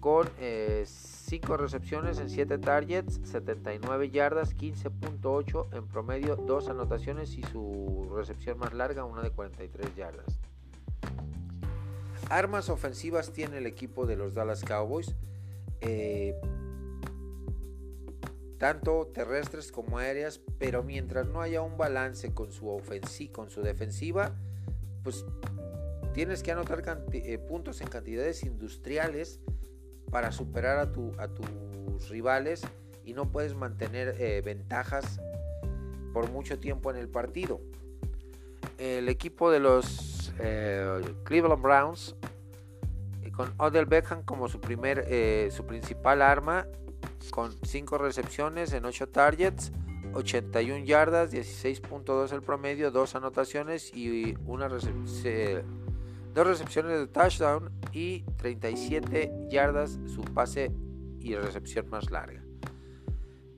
con 0.00 0.28
5 1.24 1.54
eh, 1.54 1.56
recepciones 1.56 2.18
en 2.18 2.28
7 2.28 2.58
targets, 2.58 3.20
79 3.24 4.10
yardas, 4.10 4.54
15.8 4.56 5.74
en 5.74 5.86
promedio, 5.86 6.36
2 6.36 6.68
anotaciones 6.68 7.36
y 7.38 7.42
su 7.44 8.10
recepción 8.14 8.58
más 8.58 8.74
larga, 8.74 9.04
una 9.04 9.22
de 9.22 9.30
43 9.30 9.96
yardas. 9.96 10.38
Armas 12.28 12.68
ofensivas 12.68 13.32
tiene 13.32 13.58
el 13.58 13.66
equipo 13.66 14.06
de 14.06 14.16
los 14.16 14.34
Dallas 14.34 14.64
Cowboys, 14.64 15.14
eh, 15.80 16.34
tanto 18.58 19.06
terrestres 19.12 19.72
como 19.72 19.98
aéreas, 19.98 20.40
pero 20.58 20.82
mientras 20.82 21.26
no 21.26 21.40
haya 21.40 21.62
un 21.62 21.76
balance 21.76 22.32
con 22.32 22.52
su, 22.52 22.80
con 23.32 23.50
su 23.50 23.62
defensiva, 23.62 24.34
pues 25.02 25.24
tienes 26.12 26.42
que 26.42 26.52
anotar 26.52 26.82
eh, 27.12 27.38
puntos 27.38 27.80
en 27.80 27.88
cantidades 27.88 28.42
industriales 28.42 29.40
para 30.14 30.30
superar 30.30 30.78
a, 30.78 30.92
tu, 30.92 31.10
a 31.18 31.26
tus 31.26 32.08
rivales 32.08 32.62
y 33.04 33.14
no 33.14 33.32
puedes 33.32 33.56
mantener 33.56 34.14
eh, 34.20 34.42
ventajas 34.44 35.20
por 36.12 36.30
mucho 36.30 36.60
tiempo 36.60 36.88
en 36.92 36.98
el 36.98 37.08
partido. 37.08 37.60
El 38.78 39.08
equipo 39.08 39.50
de 39.50 39.58
los 39.58 40.32
eh, 40.38 41.00
Cleveland 41.24 41.60
Browns 41.60 42.14
eh, 43.24 43.32
con 43.32 43.54
Odell 43.56 43.86
Beckham 43.86 44.22
como 44.22 44.48
su, 44.48 44.60
primer, 44.60 45.50
su 45.50 45.66
principal 45.66 46.22
arma 46.22 46.68
con 47.30 47.50
5 47.64 47.98
recepciones 47.98 48.72
en 48.72 48.84
8 48.84 49.08
targets, 49.08 49.72
81 50.12 50.84
yardas, 50.84 51.32
16.2 51.32 52.32
el 52.32 52.40
promedio, 52.40 52.92
2 52.92 53.16
anotaciones 53.16 53.92
y 53.92 54.36
una 54.46 54.68
recepción 54.68 55.83
dos 56.34 56.46
recepciones 56.46 56.98
de 56.98 57.06
touchdown 57.06 57.70
y 57.92 58.22
37 58.36 59.48
yardas 59.50 59.98
su 60.06 60.22
pase 60.22 60.72
y 61.20 61.34
recepción 61.36 61.88
más 61.88 62.10
larga. 62.10 62.44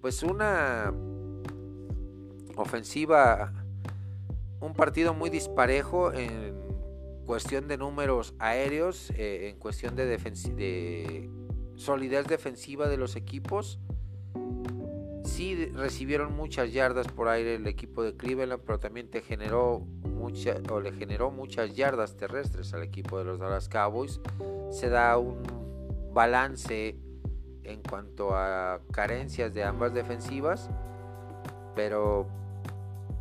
Pues 0.02 0.22
una 0.22 0.92
ofensiva, 2.54 3.52
un 4.60 4.74
partido 4.74 5.14
muy 5.14 5.30
disparejo 5.30 6.12
en 6.12 6.54
cuestión 7.24 7.66
de 7.66 7.78
números 7.78 8.34
aéreos, 8.38 9.10
eh, 9.16 9.48
en 9.48 9.58
cuestión 9.58 9.96
de, 9.96 10.06
de 10.06 11.30
solidez 11.76 12.26
defensiva 12.26 12.88
de 12.88 12.98
los 12.98 13.16
equipos. 13.16 13.80
Sí 15.24 15.66
recibieron 15.74 16.36
muchas 16.36 16.72
yardas 16.72 17.08
por 17.08 17.28
aire 17.28 17.56
el 17.56 17.66
equipo 17.66 18.02
de 18.02 18.16
Cleveland, 18.16 18.62
pero 18.64 18.78
también 18.78 19.10
te 19.10 19.22
generó 19.22 19.86
o 20.70 20.80
le 20.80 20.92
generó 20.92 21.30
muchas 21.30 21.74
yardas 21.74 22.16
terrestres 22.16 22.72
al 22.74 22.82
equipo 22.82 23.18
de 23.18 23.24
los 23.24 23.38
Dallas 23.38 23.68
Cowboys. 23.68 24.20
Se 24.70 24.88
da 24.88 25.18
un 25.18 25.42
balance 26.12 26.96
en 27.62 27.82
cuanto 27.82 28.34
a 28.34 28.80
carencias 28.92 29.54
de 29.54 29.64
ambas 29.64 29.92
defensivas, 29.92 30.70
pero 31.74 32.26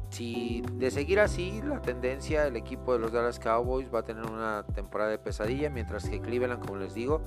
si 0.10 0.64
de 0.74 0.92
seguir 0.92 1.20
así 1.20 1.62
la 1.62 1.82
tendencia 1.82 2.48
el 2.48 2.56
equipo 2.56 2.94
de 2.94 3.00
los 3.00 3.12
Dallas 3.12 3.40
Cowboys 3.40 3.94
va 3.94 4.00
a 4.00 4.04
tener 4.04 4.26
una 4.26 4.66
temporada 4.74 5.12
de 5.12 5.18
pesadilla, 5.18 5.70
mientras 5.70 6.08
que 6.08 6.22
Cleveland, 6.22 6.66
como 6.66 6.78
les 6.78 6.94
digo, 6.94 7.22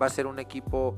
va 0.00 0.06
a 0.06 0.10
ser 0.10 0.26
un 0.26 0.38
equipo 0.38 0.96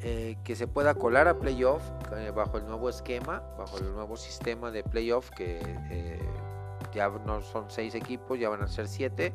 eh, 0.00 0.36
que 0.44 0.56
se 0.56 0.66
pueda 0.66 0.94
colar 0.94 1.28
a 1.28 1.38
playoff 1.38 1.82
eh, 2.16 2.32
bajo 2.34 2.58
el 2.58 2.66
nuevo 2.66 2.88
esquema, 2.88 3.42
bajo 3.58 3.78
el 3.78 3.92
nuevo 3.92 4.16
sistema 4.16 4.70
de 4.70 4.82
playoff 4.82 5.30
que 5.30 5.60
eh, 5.90 6.18
ya 6.94 7.08
no 7.08 7.40
son 7.40 7.66
seis 7.68 7.94
equipos, 7.94 8.38
ya 8.38 8.48
van 8.48 8.62
a 8.62 8.68
ser 8.68 8.88
siete. 8.88 9.32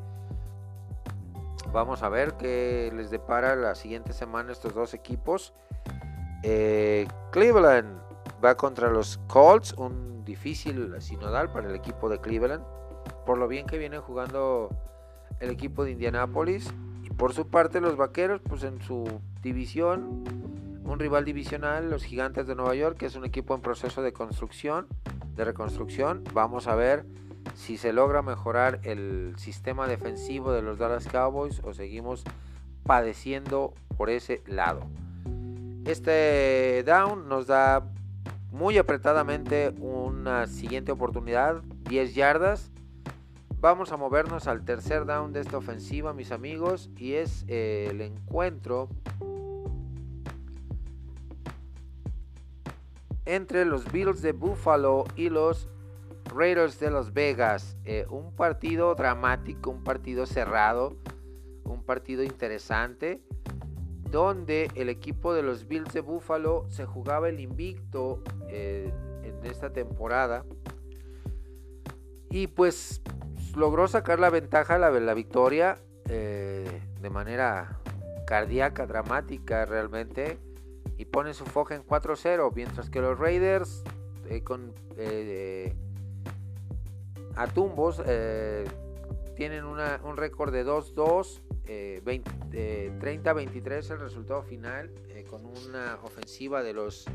Vamos 1.73 2.01
a 2.03 2.09
ver 2.09 2.33
qué 2.33 2.91
les 2.95 3.09
depara 3.09 3.55
la 3.55 3.75
siguiente 3.75 4.13
semana 4.13 4.51
estos 4.51 4.73
dos 4.73 4.93
equipos. 4.93 5.53
Eh, 6.43 7.07
Cleveland 7.31 7.99
va 8.43 8.55
contra 8.55 8.89
los 8.89 9.17
Colts, 9.27 9.73
un 9.73 10.23
difícil 10.23 10.93
sinodal 11.01 11.51
para 11.51 11.69
el 11.69 11.75
equipo 11.75 12.09
de 12.09 12.19
Cleveland, 12.19 12.63
por 13.25 13.37
lo 13.37 13.47
bien 13.47 13.65
que 13.65 13.77
viene 13.77 13.97
jugando 13.97 14.69
el 15.39 15.49
equipo 15.49 15.83
de 15.83 15.91
Indianapolis. 15.91 16.73
Y 17.03 17.09
por 17.09 17.33
su 17.33 17.47
parte 17.47 17.81
los 17.81 17.97
Vaqueros, 17.97 18.41
pues 18.47 18.63
en 18.63 18.81
su 18.81 19.05
división, 19.41 20.23
un 20.83 20.99
rival 20.99 21.25
divisional, 21.25 21.89
los 21.89 22.03
Gigantes 22.03 22.47
de 22.47 22.55
Nueva 22.55 22.75
York, 22.75 22.97
que 22.97 23.07
es 23.07 23.15
un 23.15 23.25
equipo 23.25 23.55
en 23.55 23.61
proceso 23.61 24.01
de 24.01 24.13
construcción, 24.13 24.87
de 25.35 25.43
reconstrucción. 25.45 26.23
Vamos 26.33 26.67
a 26.67 26.75
ver 26.75 27.05
si 27.57 27.77
se 27.77 27.91
logra 27.91 28.21
mejorar 28.21 28.79
el 28.83 29.33
sistema 29.37 29.87
defensivo 29.87 30.51
de 30.51 30.61
los 30.61 30.77
Dallas 30.77 31.07
Cowboys 31.07 31.59
o 31.63 31.73
seguimos 31.73 32.23
padeciendo 32.83 33.73
por 33.97 34.11
ese 34.11 34.43
lado. 34.45 34.81
Este 35.85 36.83
down 36.85 37.27
nos 37.27 37.47
da 37.47 37.89
muy 38.51 38.77
apretadamente 38.77 39.73
una 39.79 40.45
siguiente 40.45 40.91
oportunidad, 40.91 41.63
10 41.89 42.13
yardas, 42.13 42.71
Vamos 43.59 43.91
a 43.91 43.97
movernos 43.97 44.45
al 44.45 44.63
tercer 44.65 45.07
down 45.07 45.33
de 45.33 45.39
esta 45.39 45.57
ofensiva, 45.57 46.13
mis 46.13 46.31
amigos, 46.31 46.91
y 46.95 47.13
es 47.13 47.43
el 47.47 48.01
encuentro 48.01 48.87
entre 53.25 53.65
los 53.65 53.91
Bills 53.91 54.21
de 54.21 54.33
Buffalo 54.33 55.05
y 55.15 55.29
los 55.29 55.69
Raiders 56.37 56.79
de 56.79 56.91
Las 56.91 57.13
Vegas. 57.13 57.75
Eh, 57.83 58.05
un 58.09 58.35
partido 58.35 58.93
dramático, 58.93 59.71
un 59.71 59.83
partido 59.83 60.27
cerrado, 60.27 60.95
un 61.63 61.83
partido 61.83 62.21
interesante, 62.21 63.21
donde 64.11 64.69
el 64.75 64.89
equipo 64.89 65.33
de 65.33 65.41
los 65.41 65.67
Bills 65.67 65.91
de 65.93 66.01
Buffalo 66.01 66.65
se 66.69 66.85
jugaba 66.85 67.27
el 67.27 67.39
invicto 67.39 68.21
eh, 68.49 68.93
en 69.23 69.45
esta 69.49 69.73
temporada. 69.73 70.45
Y 72.29 72.47
pues 72.47 73.01
logró 73.55 73.87
sacar 73.87 74.19
la 74.19 74.29
ventaja, 74.29 74.77
la, 74.77 74.91
la 74.91 75.13
victoria, 75.15 75.79
eh, 76.07 76.81
de 77.01 77.09
manera 77.09 77.79
cardíaca, 78.27 78.85
dramática 78.85 79.65
realmente. 79.65 80.37
Y 80.99 81.05
pone 81.05 81.33
su 81.33 81.45
foja 81.45 81.75
en 81.75 81.83
4-0. 81.83 82.51
Mientras 82.53 82.89
que 82.89 83.01
los 83.01 83.17
Raiders 83.17 83.83
con 84.43 84.73
a 87.37 87.47
tumbos. 87.47 88.01
Eh, 88.05 88.65
tienen 89.35 89.63
un 89.65 90.17
récord 90.17 90.51
de 90.51 90.65
2-2, 90.65 91.41
30-23 91.65 92.51
eh, 92.53 93.81
el 93.91 93.99
resultado 93.99 94.41
final, 94.41 94.89
eh, 95.09 95.23
con 95.29 95.45
una 95.45 95.99
ofensiva 96.03 96.63
de 96.63 96.73
los 96.73 97.05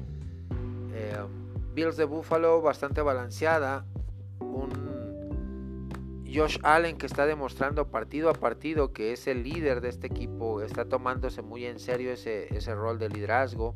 Bills 1.74 1.96
de 1.96 2.04
Buffalo 2.04 2.62
bastante 2.62 3.02
balanceada. 3.02 3.84
Un 4.38 4.92
Josh 6.32 6.58
Allen 6.62 6.96
que 6.96 7.06
está 7.06 7.26
demostrando 7.26 7.90
partido 7.90 8.30
a 8.30 8.34
partido 8.34 8.92
que 8.92 9.12
es 9.12 9.26
el 9.26 9.42
líder 9.42 9.80
de 9.80 9.88
este 9.88 10.06
equipo, 10.06 10.62
está 10.62 10.84
tomándose 10.84 11.42
muy 11.42 11.66
en 11.66 11.78
serio 11.80 12.12
ese, 12.12 12.54
ese 12.56 12.74
rol 12.74 12.98
de 12.98 13.08
liderazgo. 13.08 13.74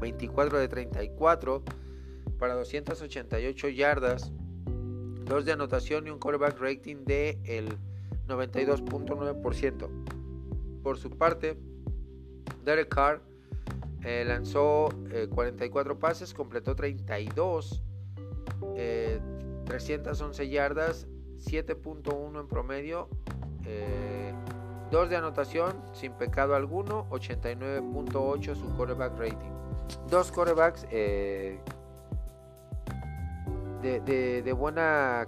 24 0.00 0.58
de 0.60 0.68
34 0.68 1.64
para 2.38 2.54
288 2.54 3.68
yardas, 3.68 4.32
2 5.28 5.44
de 5.44 5.52
anotación 5.52 6.06
y 6.06 6.10
un 6.10 6.18
quarterback 6.18 6.58
rating 6.58 7.04
de 7.04 7.38
el 7.44 7.76
92.9%. 8.28 9.88
Por 10.82 10.98
su 10.98 11.10
parte, 11.10 11.58
Derek 12.64 12.88
Carr 12.88 13.20
eh, 14.04 14.24
lanzó 14.26 14.88
44 15.34 15.92
eh, 15.92 15.96
pases, 15.96 16.32
completó 16.32 16.74
32, 16.74 17.82
311 19.66 20.42
eh, 20.42 20.48
yardas, 20.48 21.06
7.1 21.38 22.40
en 22.40 22.48
promedio, 22.48 23.08
2 24.90 25.10
de 25.10 25.16
anotación 25.16 25.82
sin 25.92 26.12
pecado 26.12 26.54
alguno, 26.54 27.06
89.8 27.10 28.54
su 28.54 28.66
quarterback 28.76 29.18
rating. 29.18 29.52
Dos 30.08 30.32
quarterbacks 30.32 30.86
de, 33.82 34.52
buena, 34.56 35.24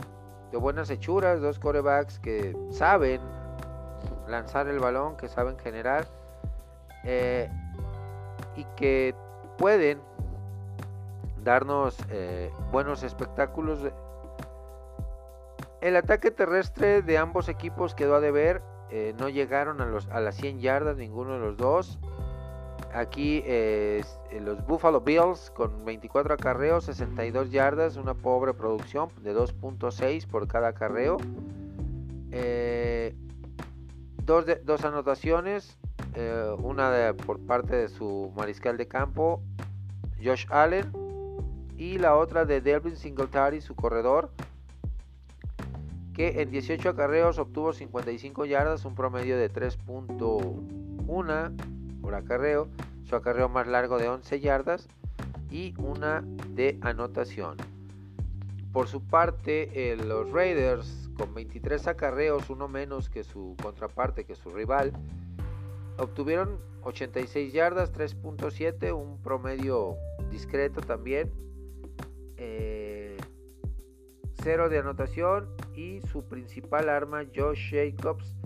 de 0.50 0.58
buenas 0.58 0.90
hechuras, 0.90 1.40
dos 1.40 1.58
corebacks 1.58 2.18
que 2.18 2.56
saben 2.70 3.20
lanzar 4.28 4.68
el 4.68 4.78
balón, 4.78 5.16
que 5.16 5.28
saben 5.28 5.58
generar 5.58 6.06
eh, 7.04 7.50
y 8.56 8.64
que 8.76 9.14
pueden 9.58 10.00
darnos 11.42 11.96
eh, 12.10 12.50
buenos 12.70 13.02
espectáculos. 13.02 13.80
El 15.80 15.96
ataque 15.96 16.30
terrestre 16.30 17.02
de 17.02 17.18
ambos 17.18 17.48
equipos 17.48 17.94
quedó 17.94 18.16
a 18.16 18.20
deber, 18.20 18.62
eh, 18.90 19.14
no 19.18 19.28
llegaron 19.28 19.80
a, 19.80 19.86
los, 19.86 20.08
a 20.08 20.20
las 20.20 20.36
100 20.36 20.60
yardas 20.60 20.96
ninguno 20.96 21.34
de 21.34 21.38
los 21.38 21.56
dos. 21.56 21.98
Aquí 22.92 23.42
eh, 23.44 24.02
los 24.40 24.66
Buffalo 24.66 25.00
Bills 25.00 25.52
con 25.54 25.84
24 25.84 26.34
acarreos, 26.34 26.84
62 26.84 27.50
yardas, 27.50 27.96
una 27.96 28.14
pobre 28.14 28.52
producción 28.52 29.10
de 29.22 29.34
2.6 29.34 30.26
por 30.26 30.48
cada 30.48 30.68
acarreo. 30.68 31.16
Eh, 32.32 33.14
dos, 34.24 34.44
dos, 34.64 34.84
anotaciones, 34.84 35.78
eh, 36.14 36.54
una 36.62 37.14
por 37.26 37.40
parte 37.40 37.76
de 37.76 37.88
su 37.88 38.32
mariscal 38.36 38.76
de 38.76 38.88
campo, 38.88 39.42
Josh 40.22 40.46
Allen, 40.50 40.92
y 41.76 41.98
la 41.98 42.16
otra 42.16 42.44
de 42.44 42.60
Delvin 42.60 42.96
Singletary, 42.96 43.60
su 43.60 43.74
corredor, 43.74 44.30
que 46.12 46.42
en 46.42 46.50
18 46.50 46.90
acarreos 46.90 47.38
obtuvo 47.38 47.72
55 47.72 48.44
yardas, 48.46 48.84
un 48.84 48.94
promedio 48.94 49.38
de 49.38 49.50
3.1 49.50 52.00
por 52.02 52.14
acarreo, 52.14 52.68
su 53.10 53.16
acarreo 53.16 53.48
más 53.48 53.66
largo 53.66 53.98
de 53.98 54.08
11 54.08 54.38
yardas 54.38 54.86
y 55.50 55.74
una 55.78 56.22
de 56.50 56.78
anotación. 56.80 57.56
Por 58.72 58.86
su 58.86 59.02
parte, 59.02 59.96
los 59.96 60.30
Raiders, 60.30 61.10
con 61.16 61.34
23 61.34 61.88
acarreos, 61.88 62.48
uno 62.50 62.68
menos 62.68 63.10
que 63.10 63.24
su 63.24 63.56
contraparte, 63.60 64.24
que 64.24 64.36
su 64.36 64.50
rival, 64.50 64.92
obtuvieron 65.98 66.60
86 66.82 67.52
yardas, 67.52 67.92
3.7, 67.92 68.94
un 68.94 69.20
promedio 69.20 69.96
discreto 70.30 70.80
también. 70.80 71.32
Eh, 72.36 73.16
cero 74.40 74.68
de 74.68 74.78
anotación 74.78 75.48
y 75.74 76.00
su 76.12 76.22
principal 76.22 76.88
arma, 76.88 77.24
Josh 77.34 77.72
Jacobs, 77.72 78.36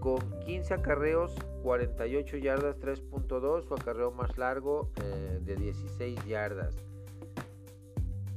con 0.00 0.18
15 0.40 0.74
acarreos, 0.74 1.34
48 1.62 2.36
yardas, 2.38 2.76
3.2, 2.78 3.66
su 3.66 3.74
acarreo 3.74 4.10
más 4.10 4.36
largo 4.38 4.90
eh, 5.02 5.40
de 5.42 5.56
16 5.56 6.24
yardas. 6.26 6.74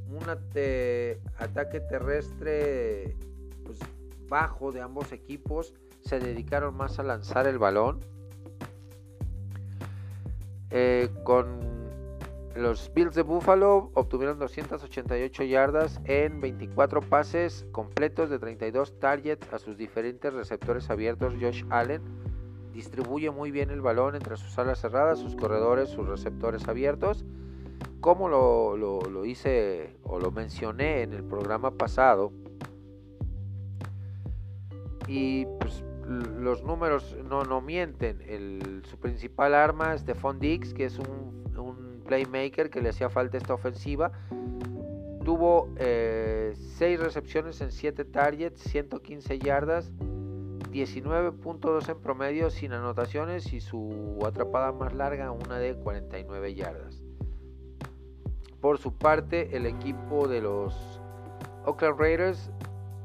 Un 0.08 0.28
ataque 0.28 1.80
terrestre 1.88 3.16
pues, 3.64 3.78
bajo 4.28 4.72
de 4.72 4.80
ambos 4.80 5.12
equipos, 5.12 5.74
se 6.04 6.18
dedicaron 6.18 6.76
más 6.76 6.98
a 6.98 7.02
lanzar 7.02 7.46
el 7.46 7.58
balón. 7.58 8.00
Eh, 10.70 11.10
con 11.24 11.81
los 12.54 12.92
Bills 12.92 13.14
de 13.14 13.22
Buffalo 13.22 13.90
obtuvieron 13.94 14.38
288 14.38 15.42
yardas 15.44 16.00
en 16.04 16.40
24 16.40 17.00
pases 17.00 17.66
completos 17.72 18.28
de 18.28 18.38
32 18.38 18.98
targets 18.98 19.50
a 19.52 19.58
sus 19.58 19.76
diferentes 19.78 20.32
receptores 20.34 20.90
abiertos. 20.90 21.34
Josh 21.40 21.64
Allen 21.70 22.02
distribuye 22.74 23.30
muy 23.30 23.50
bien 23.50 23.70
el 23.70 23.80
balón 23.80 24.16
entre 24.16 24.36
sus 24.36 24.58
alas 24.58 24.80
cerradas, 24.80 25.18
sus 25.18 25.34
corredores, 25.34 25.88
sus 25.88 26.06
receptores 26.06 26.68
abiertos. 26.68 27.24
Como 28.00 28.28
lo, 28.28 29.24
hice 29.24 29.96
o 30.02 30.18
lo 30.18 30.30
mencioné 30.30 31.02
en 31.02 31.14
el 31.14 31.24
programa 31.24 31.70
pasado. 31.72 32.32
Y 35.06 35.46
pues, 35.60 35.84
los 36.38 36.62
números 36.64 37.16
no, 37.24 37.44
no 37.44 37.60
mienten. 37.62 38.82
su 38.84 38.98
principal 38.98 39.54
arma 39.54 39.94
es 39.94 40.02
Stephon 40.02 40.38
Diggs, 40.38 40.74
que 40.74 40.84
es 40.84 40.98
un 40.98 41.42
playmaker 42.12 42.68
que 42.68 42.82
le 42.82 42.90
hacía 42.90 43.08
falta 43.08 43.38
esta 43.38 43.54
ofensiva. 43.54 44.12
Tuvo 45.24 45.68
6 45.76 45.78
eh, 45.78 46.96
recepciones 47.00 47.60
en 47.62 47.70
7 47.70 48.04
targets, 48.04 48.60
115 48.60 49.38
yardas, 49.38 49.92
19.2 50.70 51.88
en 51.88 52.00
promedio 52.00 52.50
sin 52.50 52.72
anotaciones 52.72 53.52
y 53.54 53.60
su 53.60 54.18
atrapada 54.26 54.72
más 54.72 54.92
larga 54.92 55.30
una 55.30 55.58
de 55.58 55.74
49 55.74 56.54
yardas. 56.54 57.02
Por 58.60 58.76
su 58.78 58.92
parte, 58.92 59.56
el 59.56 59.64
equipo 59.64 60.28
de 60.28 60.42
los 60.42 61.00
Oakland 61.64 61.98
Raiders, 61.98 62.50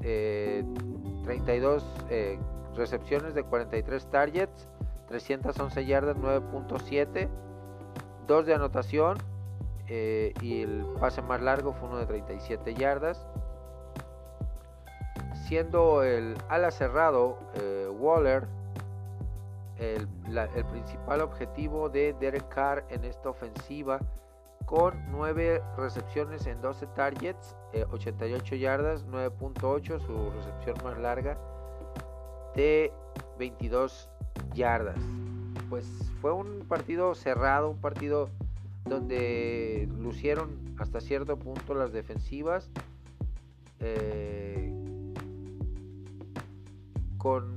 32 0.01 1.83
eh, 1.83 1.85
eh, 2.09 2.39
recepciones 2.75 3.33
de 3.35 3.43
43 3.43 4.09
targets, 4.09 4.67
311 5.07 5.85
yardas, 5.85 6.17
9.7 6.17 7.46
2 8.27 8.45
de 8.45 8.53
anotación 8.53 9.17
eh, 9.87 10.33
y 10.41 10.63
el 10.63 10.85
pase 10.99 11.21
más 11.21 11.41
largo 11.41 11.73
fue 11.73 11.87
uno 11.87 11.97
de 11.97 12.05
37 12.05 12.73
yardas. 12.75 13.25
Siendo 15.47 16.03
el 16.03 16.35
ala 16.49 16.71
cerrado 16.71 17.39
eh, 17.55 17.87
Waller 17.89 18.47
el, 19.77 20.07
principal 20.71 21.21
objetivo 21.21 21.87
de 21.89 22.13
Derek 22.19 22.49
Carr 22.49 22.83
en 22.89 23.05
esta 23.05 23.29
ofensiva 23.29 23.99
con 24.65 24.93
9 25.11 25.61
recepciones 25.77 26.45
en 26.47 26.59
12 26.61 26.87
targets, 26.87 27.55
88 27.91 28.55
eh, 28.55 28.59
yardas, 28.59 29.05
9.8, 29.05 29.99
su 30.05 30.31
recepción 30.31 30.75
más 30.83 30.97
larga 30.97 31.37
de 32.55 32.91
22 33.37 34.09
yardas 34.53 34.99
pues 35.69 35.85
fue 36.21 36.33
un 36.33 36.65
partido 36.67 37.15
cerrado, 37.15 37.69
un 37.69 37.77
partido 37.77 38.29
donde 38.85 39.89
lucieron 39.99 40.49
hasta 40.77 41.01
cierto 41.01 41.37
punto 41.37 41.73
las 41.73 41.91
defensivas. 41.91 42.69
Eh, 43.79 44.73
con 47.17 47.53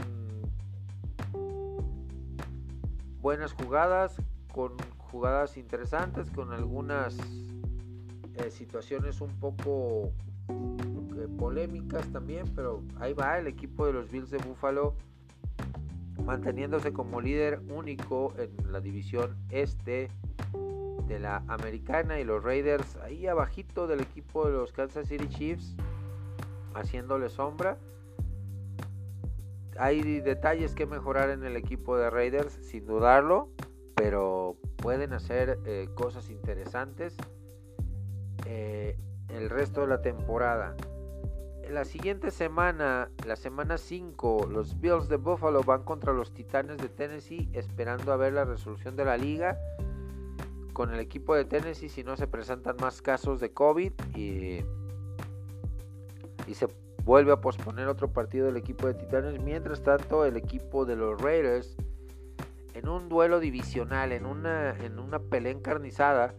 buenas 3.20 3.52
jugadas, 3.52 4.16
con 4.52 4.72
jugadas 4.98 5.56
interesantes, 5.56 6.30
con 6.30 6.52
algunas 6.52 7.16
eh, 8.36 8.50
situaciones 8.50 9.20
un 9.20 9.30
poco 9.38 10.12
eh, 10.48 11.28
polémicas 11.38 12.06
también, 12.08 12.46
pero 12.54 12.82
ahí 12.98 13.12
va 13.12 13.38
el 13.38 13.46
equipo 13.46 13.86
de 13.86 13.92
los 13.92 14.10
Bills 14.10 14.30
de 14.30 14.38
Buffalo 14.38 14.94
manteniéndose 16.30 16.92
como 16.92 17.20
líder 17.20 17.60
único 17.70 18.32
en 18.38 18.72
la 18.72 18.80
división 18.80 19.36
este 19.50 20.08
de 21.08 21.18
la 21.18 21.42
americana 21.48 22.20
y 22.20 22.24
los 22.24 22.44
Raiders 22.44 22.94
ahí 22.98 23.26
abajito 23.26 23.88
del 23.88 23.98
equipo 23.98 24.46
de 24.46 24.52
los 24.52 24.70
Kansas 24.70 25.08
City 25.08 25.28
Chiefs 25.28 25.74
haciéndole 26.74 27.30
sombra. 27.30 27.78
Hay 29.76 30.20
detalles 30.20 30.76
que 30.76 30.86
mejorar 30.86 31.30
en 31.30 31.42
el 31.42 31.56
equipo 31.56 31.96
de 31.96 32.10
Raiders, 32.10 32.52
sin 32.62 32.86
dudarlo, 32.86 33.48
pero 33.96 34.56
pueden 34.76 35.12
hacer 35.12 35.58
eh, 35.66 35.88
cosas 35.96 36.30
interesantes 36.30 37.16
eh, 38.46 38.96
el 39.30 39.50
resto 39.50 39.80
de 39.80 39.88
la 39.88 40.00
temporada. 40.00 40.76
La 41.70 41.84
siguiente 41.84 42.32
semana, 42.32 43.10
la 43.24 43.36
semana 43.36 43.78
5, 43.78 44.48
los 44.50 44.80
Bills 44.80 45.08
de 45.08 45.16
Buffalo 45.16 45.62
van 45.62 45.84
contra 45.84 46.12
los 46.12 46.32
Titanes 46.34 46.78
de 46.78 46.88
Tennessee 46.88 47.48
esperando 47.52 48.12
a 48.12 48.16
ver 48.16 48.32
la 48.32 48.44
resolución 48.44 48.96
de 48.96 49.04
la 49.04 49.16
liga 49.16 49.56
con 50.72 50.92
el 50.92 50.98
equipo 50.98 51.34
de 51.34 51.44
Tennessee 51.44 51.88
si 51.88 52.02
no 52.02 52.16
se 52.16 52.26
presentan 52.26 52.76
más 52.80 53.00
casos 53.02 53.38
de 53.38 53.52
COVID 53.52 53.92
y 54.16 54.64
y 56.50 56.54
se 56.54 56.68
vuelve 57.04 57.32
a 57.32 57.40
posponer 57.40 57.86
otro 57.86 58.12
partido 58.12 58.46
del 58.46 58.56
equipo 58.56 58.88
de 58.88 58.94
Titanes. 58.94 59.40
Mientras 59.40 59.82
tanto, 59.82 60.24
el 60.24 60.36
equipo 60.36 60.84
de 60.84 60.96
los 60.96 61.20
Raiders, 61.20 61.76
en 62.74 62.88
un 62.88 63.08
duelo 63.08 63.38
divisional, 63.38 64.10
en 64.10 64.26
una, 64.26 64.76
en 64.84 64.98
una 64.98 65.20
pelea 65.20 65.52
encarnizada, 65.52 66.34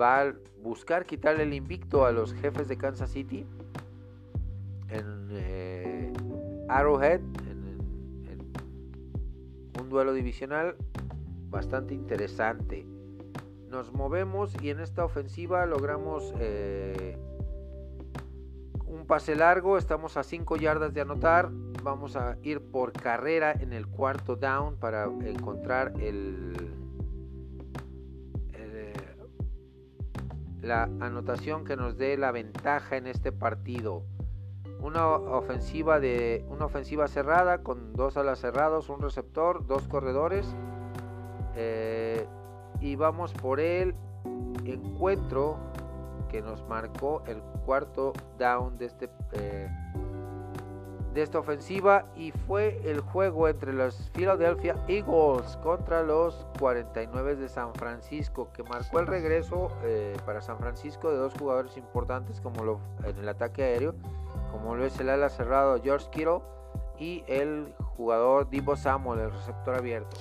va 0.00 0.22
a 0.22 0.34
buscar 0.62 1.06
quitarle 1.06 1.44
el 1.44 1.54
invicto 1.54 2.04
a 2.04 2.12
los 2.12 2.34
jefes 2.34 2.66
de 2.66 2.76
Kansas 2.76 3.10
City 3.10 3.46
Arrowhead, 6.68 7.20
un 9.80 9.88
duelo 9.88 10.12
divisional 10.12 10.76
bastante 11.50 11.94
interesante. 11.94 12.86
Nos 13.68 13.92
movemos 13.92 14.54
y 14.62 14.70
en 14.70 14.80
esta 14.80 15.04
ofensiva 15.04 15.66
logramos 15.66 16.32
eh, 16.38 17.18
pase 19.06 19.36
largo, 19.36 19.78
estamos 19.78 20.16
a 20.16 20.24
5 20.24 20.56
yardas 20.56 20.92
de 20.92 21.00
anotar. 21.00 21.50
Vamos 21.82 22.16
a 22.16 22.36
ir 22.42 22.60
por 22.60 22.92
carrera 22.92 23.52
en 23.52 23.72
el 23.72 23.86
cuarto 23.86 24.34
down 24.34 24.76
para 24.76 25.04
encontrar 25.04 25.92
el, 26.00 26.52
eh, 28.52 28.92
la 30.60 30.84
anotación 31.00 31.64
que 31.64 31.76
nos 31.76 31.96
dé 31.96 32.16
la 32.16 32.32
ventaja 32.32 32.96
en 32.96 33.06
este 33.06 33.30
partido. 33.30 34.02
Una 34.80 35.06
ofensiva 35.08 36.00
de 36.00 36.44
una 36.48 36.66
ofensiva 36.66 37.08
cerrada 37.08 37.62
con 37.62 37.92
dos 37.94 38.16
alas 38.16 38.38
cerrados, 38.38 38.88
un 38.88 39.00
receptor, 39.00 39.66
dos 39.66 39.88
corredores. 39.88 40.46
Eh, 41.56 42.26
y 42.80 42.96
vamos 42.96 43.32
por 43.32 43.60
el 43.60 43.94
encuentro 44.64 45.56
que 46.28 46.42
nos 46.42 46.66
marcó 46.68 47.22
el 47.26 47.40
cuarto 47.64 48.12
down 48.38 48.76
de, 48.78 48.86
este, 48.86 49.10
eh, 49.32 49.68
de 51.14 51.22
esta 51.22 51.38
ofensiva 51.38 52.06
y 52.16 52.32
fue 52.32 52.80
el 52.84 53.00
juego 53.00 53.48
entre 53.48 53.72
los 53.72 54.10
Philadelphia 54.12 54.76
Eagles 54.88 55.56
contra 55.62 56.02
los 56.02 56.46
49 56.58 57.36
de 57.36 57.48
San 57.48 57.74
Francisco 57.74 58.50
que 58.52 58.62
marcó 58.64 59.00
el 59.00 59.06
regreso 59.06 59.70
eh, 59.82 60.16
para 60.26 60.40
San 60.40 60.58
Francisco 60.58 61.10
de 61.10 61.16
dos 61.16 61.32
jugadores 61.38 61.76
importantes 61.76 62.40
como 62.40 62.64
lo, 62.64 62.80
en 63.04 63.16
el 63.18 63.28
ataque 63.28 63.62
aéreo 63.62 63.94
como 64.56 64.74
lo 64.74 64.86
es 64.86 64.98
el 65.00 65.10
ala 65.10 65.28
cerrado 65.28 65.78
George 65.82 66.06
Kittle 66.10 66.40
y 66.98 67.22
el 67.26 67.74
jugador 67.78 68.48
Divo 68.48 68.74
Samuel, 68.74 69.20
el 69.20 69.30
receptor 69.30 69.74
abierto. 69.74 70.16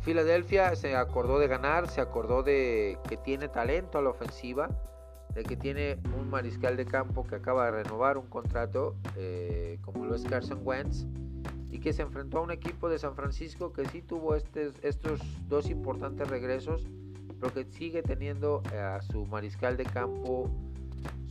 Filadelfia 0.00 0.74
se 0.74 0.96
acordó 0.96 1.38
de 1.38 1.46
ganar, 1.46 1.88
se 1.88 2.00
acordó 2.00 2.42
de 2.42 2.98
que 3.08 3.16
tiene 3.16 3.48
talento 3.48 3.98
a 3.98 4.02
la 4.02 4.10
ofensiva, 4.10 4.68
de 5.32 5.44
que 5.44 5.56
tiene 5.56 5.98
un 6.18 6.28
mariscal 6.28 6.76
de 6.76 6.86
campo 6.86 7.24
que 7.24 7.36
acaba 7.36 7.66
de 7.66 7.82
renovar 7.82 8.18
un 8.18 8.26
contrato, 8.26 8.96
eh, 9.16 9.78
como 9.82 10.06
lo 10.06 10.16
es 10.16 10.24
Carson 10.24 10.62
Wentz, 10.64 11.06
y 11.70 11.78
que 11.78 11.92
se 11.92 12.02
enfrentó 12.02 12.38
a 12.38 12.40
un 12.42 12.50
equipo 12.50 12.88
de 12.88 12.98
San 12.98 13.14
Francisco 13.14 13.72
que 13.72 13.84
sí 13.86 14.02
tuvo 14.02 14.34
estos 14.34 15.20
dos 15.48 15.70
importantes 15.70 16.28
regresos, 16.28 16.84
pero 17.40 17.52
que 17.52 17.64
sigue 17.64 18.02
teniendo 18.02 18.62
a 18.76 19.00
su 19.02 19.24
mariscal 19.26 19.76
de 19.76 19.84
campo 19.84 20.50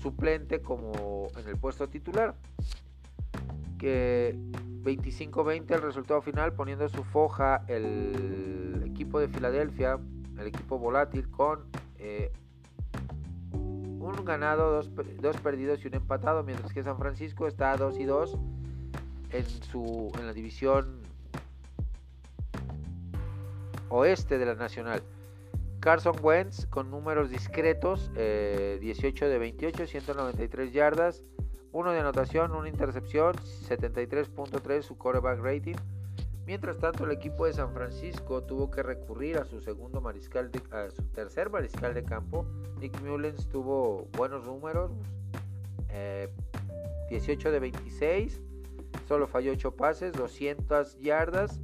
suplente 0.06 0.62
como 0.62 1.30
en 1.36 1.48
el 1.48 1.58
puesto 1.58 1.90
titular. 1.90 2.36
Que 3.80 4.38
25-20 4.84 5.72
el 5.72 5.82
resultado 5.82 6.22
final, 6.22 6.54
poniendo 6.54 6.88
su 6.90 7.04
foja 7.04 7.64
el 7.68 8.84
equipo 8.86 9.20
de 9.20 9.28
Filadelfia, 9.28 9.98
el 10.38 10.46
equipo 10.46 10.78
volátil, 10.78 11.28
con 11.32 11.66
eh, 11.98 12.32
un 13.52 14.24
ganado, 14.24 14.84
dos, 15.22 15.38
perdidos 15.38 15.84
y 15.84 15.88
un 15.88 15.96
empatado, 15.96 16.44
mientras 16.44 16.72
que 16.72 16.84
San 16.84 17.00
Francisco 17.00 17.48
está 17.48 17.72
a 17.72 17.78
2 17.78 17.98
y 17.98 18.04
2 18.04 18.38
en, 19.32 19.46
su, 19.72 20.12
en 20.20 20.28
la 20.28 20.34
división 20.34 21.02
oeste 23.90 24.38
de 24.38 24.46
la 24.46 24.54
Nacional. 24.54 25.02
Carson 25.86 26.16
Wentz 26.24 26.66
con 26.66 26.90
números 26.90 27.30
discretos, 27.30 28.12
18 28.16 28.18
eh, 28.18 29.30
de 29.30 29.38
28, 29.38 29.86
193 29.86 30.74
yardas, 30.74 31.24
uno 31.72 31.92
de 31.92 32.00
anotación, 32.00 32.54
una 32.54 32.70
intercepción, 32.70 33.36
73.3 33.36 34.82
su 34.82 34.98
quarterback 34.98 35.40
rating. 35.42 35.76
Mientras 36.48 36.80
tanto, 36.80 37.04
el 37.04 37.12
equipo 37.12 37.46
de 37.46 37.54
San 37.54 37.72
Francisco 37.72 38.42
tuvo 38.42 38.72
que 38.72 38.82
recurrir 38.82 39.38
a 39.38 39.46
su 39.46 39.62
segundo 39.62 40.02
mariscal, 40.02 40.50
a 40.72 40.90
su 40.90 41.04
tercer 41.10 41.52
mariscal 41.52 41.94
de 41.94 42.04
campo. 42.04 42.48
Nick 42.80 43.00
Mullens 43.04 43.48
tuvo 43.48 44.08
buenos 44.18 44.44
números, 44.44 44.90
18 47.12 47.48
eh, 47.48 47.52
de 47.52 47.60
26, 47.60 48.42
solo 49.08 49.28
falló 49.28 49.52
8 49.52 49.76
pases, 49.76 50.14
200 50.14 50.98
yardas, 51.00 51.62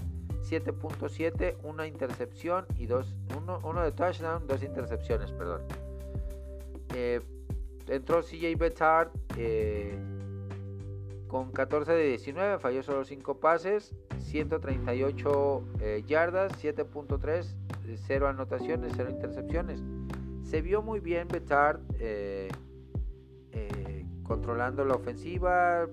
7.7, 0.52 1.56
una 1.64 1.88
intercepción 1.88 2.66
y 2.78 2.86
dos, 2.86 3.16
uno, 3.38 3.60
uno 3.64 3.82
de 3.82 3.94
touchdown, 3.94 4.46
dos 4.48 4.62
intercepciones, 4.64 5.32
perdón. 5.32 5.62
Eh, 6.94 7.22
entró 7.88 8.22
CJ 8.22 8.58
Betard 8.58 9.12
eh, 9.38 9.98
con 11.30 11.52
14 11.52 11.94
de 11.94 12.10
19, 12.10 12.60
falló 12.60 12.84
solo 12.84 13.06
5 13.06 13.40
pases, 13.40 13.96
138 14.20 15.64
eh, 15.80 16.04
yardas, 16.06 16.52
7.3, 16.62 17.56
0 18.06 18.28
anotaciones, 18.28 18.92
0 18.98 19.10
intercepciones. 19.10 19.82
Se 20.44 20.62
vio 20.62 20.82
muy 20.82 21.00
bien 21.00 21.30
Betard 21.30 21.80
eh, 22.00 22.50
controlando 24.24 24.84
la 24.84 24.96
ofensiva, 24.96 25.88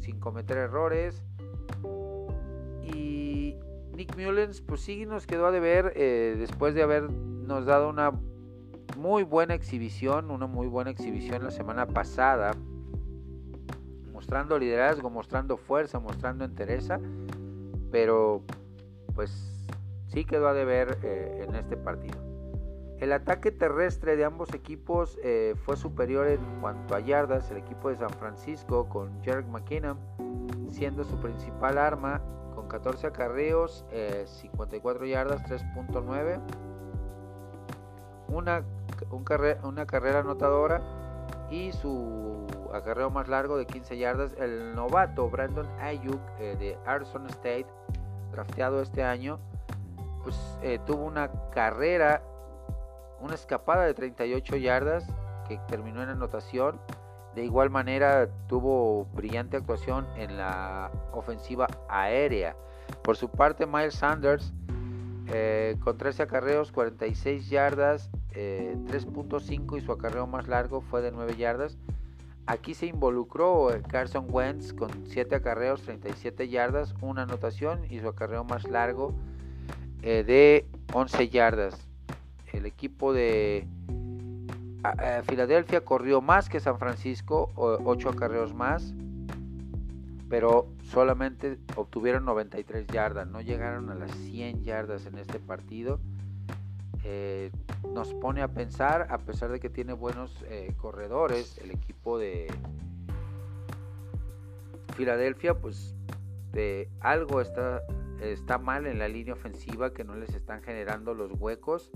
sin 0.00 0.18
cometer 0.18 0.56
errores. 0.56 1.22
Nick 4.16 4.26
Mullens, 4.26 4.60
pues 4.60 4.80
sí 4.80 5.06
nos 5.06 5.26
quedó 5.26 5.46
a 5.46 5.50
deber 5.50 5.94
después 5.94 6.74
de 6.74 6.82
habernos 6.82 7.66
dado 7.66 7.88
una 7.88 8.12
muy 8.96 9.22
buena 9.22 9.54
exhibición, 9.54 10.30
una 10.30 10.46
muy 10.46 10.66
buena 10.66 10.90
exhibición 10.90 11.44
la 11.44 11.50
semana 11.50 11.86
pasada, 11.86 12.52
mostrando 14.12 14.58
liderazgo, 14.58 15.10
mostrando 15.10 15.56
fuerza, 15.56 15.98
mostrando 16.00 16.44
entereza, 16.44 17.00
pero 17.90 18.42
pues 19.14 19.30
sí 20.08 20.24
quedó 20.24 20.48
a 20.48 20.54
deber 20.54 20.98
eh, 21.02 21.46
en 21.48 21.54
este 21.54 21.76
partido. 21.76 22.18
El 22.98 23.12
ataque 23.12 23.50
terrestre 23.50 24.16
de 24.16 24.24
ambos 24.24 24.52
equipos 24.52 25.18
eh, 25.22 25.54
fue 25.64 25.76
superior 25.76 26.26
en 26.26 26.60
cuanto 26.60 26.94
a 26.94 27.00
yardas. 27.00 27.50
El 27.50 27.56
equipo 27.56 27.88
de 27.88 27.96
San 27.96 28.10
Francisco 28.10 28.90
con 28.90 29.22
Jerry 29.22 29.46
McKinnon 29.46 29.98
siendo 30.70 31.04
su 31.04 31.18
principal 31.18 31.78
arma 31.78 32.20
14 32.70 33.08
acarreos, 33.08 33.84
54 33.90 35.04
eh, 35.04 35.08
yardas, 35.08 35.42
3.9. 35.44 36.40
Una 38.28 38.62
una 39.62 39.86
carrera 39.86 40.20
anotadora 40.20 40.82
y 41.50 41.72
su 41.72 42.46
acarreo 42.72 43.10
más 43.10 43.28
largo 43.28 43.56
de 43.56 43.66
15 43.66 43.98
yardas. 43.98 44.34
El 44.38 44.74
novato 44.74 45.28
Brandon 45.28 45.66
Ayuk 45.80 46.20
eh, 46.38 46.56
de 46.58 46.78
Arizona 46.86 47.28
State, 47.28 47.66
drafteado 48.30 48.80
este 48.80 49.02
año, 49.02 49.38
pues 50.22 50.36
eh, 50.62 50.78
tuvo 50.86 51.04
una 51.04 51.30
carrera, 51.50 52.22
una 53.20 53.34
escapada 53.34 53.84
de 53.84 53.94
38 53.94 54.56
yardas 54.56 55.06
que 55.48 55.58
terminó 55.68 56.02
en 56.02 56.10
anotación. 56.10 56.80
De 57.34 57.44
igual 57.44 57.70
manera 57.70 58.28
tuvo 58.48 59.06
brillante 59.14 59.56
actuación 59.56 60.06
en 60.16 60.36
la 60.36 60.90
ofensiva 61.12 61.66
aérea. 61.88 62.56
Por 63.02 63.16
su 63.16 63.28
parte, 63.28 63.66
Miles 63.66 63.94
Sanders 63.94 64.52
eh, 65.32 65.76
con 65.84 65.96
13 65.96 66.24
acarreos, 66.24 66.72
46 66.72 67.48
yardas, 67.48 68.10
3.5 68.32 69.74
eh, 69.74 69.78
y 69.78 69.80
su 69.80 69.92
acarreo 69.92 70.26
más 70.26 70.48
largo 70.48 70.80
fue 70.80 71.02
de 71.02 71.12
9 71.12 71.36
yardas. 71.36 71.78
Aquí 72.46 72.74
se 72.74 72.86
involucró 72.86 73.72
eh, 73.72 73.80
Carson 73.86 74.26
Wentz 74.28 74.72
con 74.72 74.90
7 75.06 75.36
acarreos, 75.36 75.82
37 75.82 76.48
yardas, 76.48 76.94
una 77.00 77.22
anotación 77.22 77.84
y 77.88 78.00
su 78.00 78.08
acarreo 78.08 78.42
más 78.42 78.68
largo 78.68 79.14
de 80.00 80.66
11 80.94 81.28
yardas. 81.28 81.88
El 82.52 82.66
equipo 82.66 83.12
de 83.12 83.68
Filadelfia 85.24 85.84
corrió 85.84 86.20
más 86.20 86.48
que 86.48 86.60
San 86.60 86.78
Francisco, 86.78 87.50
8 87.56 88.10
acarreos 88.10 88.54
más, 88.54 88.94
pero 90.28 90.68
solamente 90.82 91.58
obtuvieron 91.76 92.24
93 92.24 92.86
yardas, 92.86 93.26
no 93.26 93.40
llegaron 93.40 93.90
a 93.90 93.94
las 93.94 94.10
100 94.12 94.64
yardas 94.64 95.06
en 95.06 95.18
este 95.18 95.38
partido. 95.38 96.00
Eh, 97.04 97.50
nos 97.92 98.12
pone 98.14 98.42
a 98.42 98.48
pensar, 98.48 99.06
a 99.10 99.18
pesar 99.18 99.50
de 99.50 99.58
que 99.58 99.70
tiene 99.70 99.92
buenos 99.92 100.44
eh, 100.48 100.74
corredores, 100.76 101.58
el 101.58 101.70
equipo 101.70 102.18
de 102.18 102.46
Filadelfia, 104.96 105.54
pues 105.54 105.94
de 106.52 106.88
algo 107.00 107.40
está, 107.40 107.82
está 108.20 108.58
mal 108.58 108.86
en 108.86 108.98
la 108.98 109.08
línea 109.08 109.34
ofensiva, 109.34 109.92
que 109.92 110.04
no 110.04 110.14
les 110.14 110.34
están 110.34 110.62
generando 110.62 111.14
los 111.14 111.32
huecos 111.40 111.90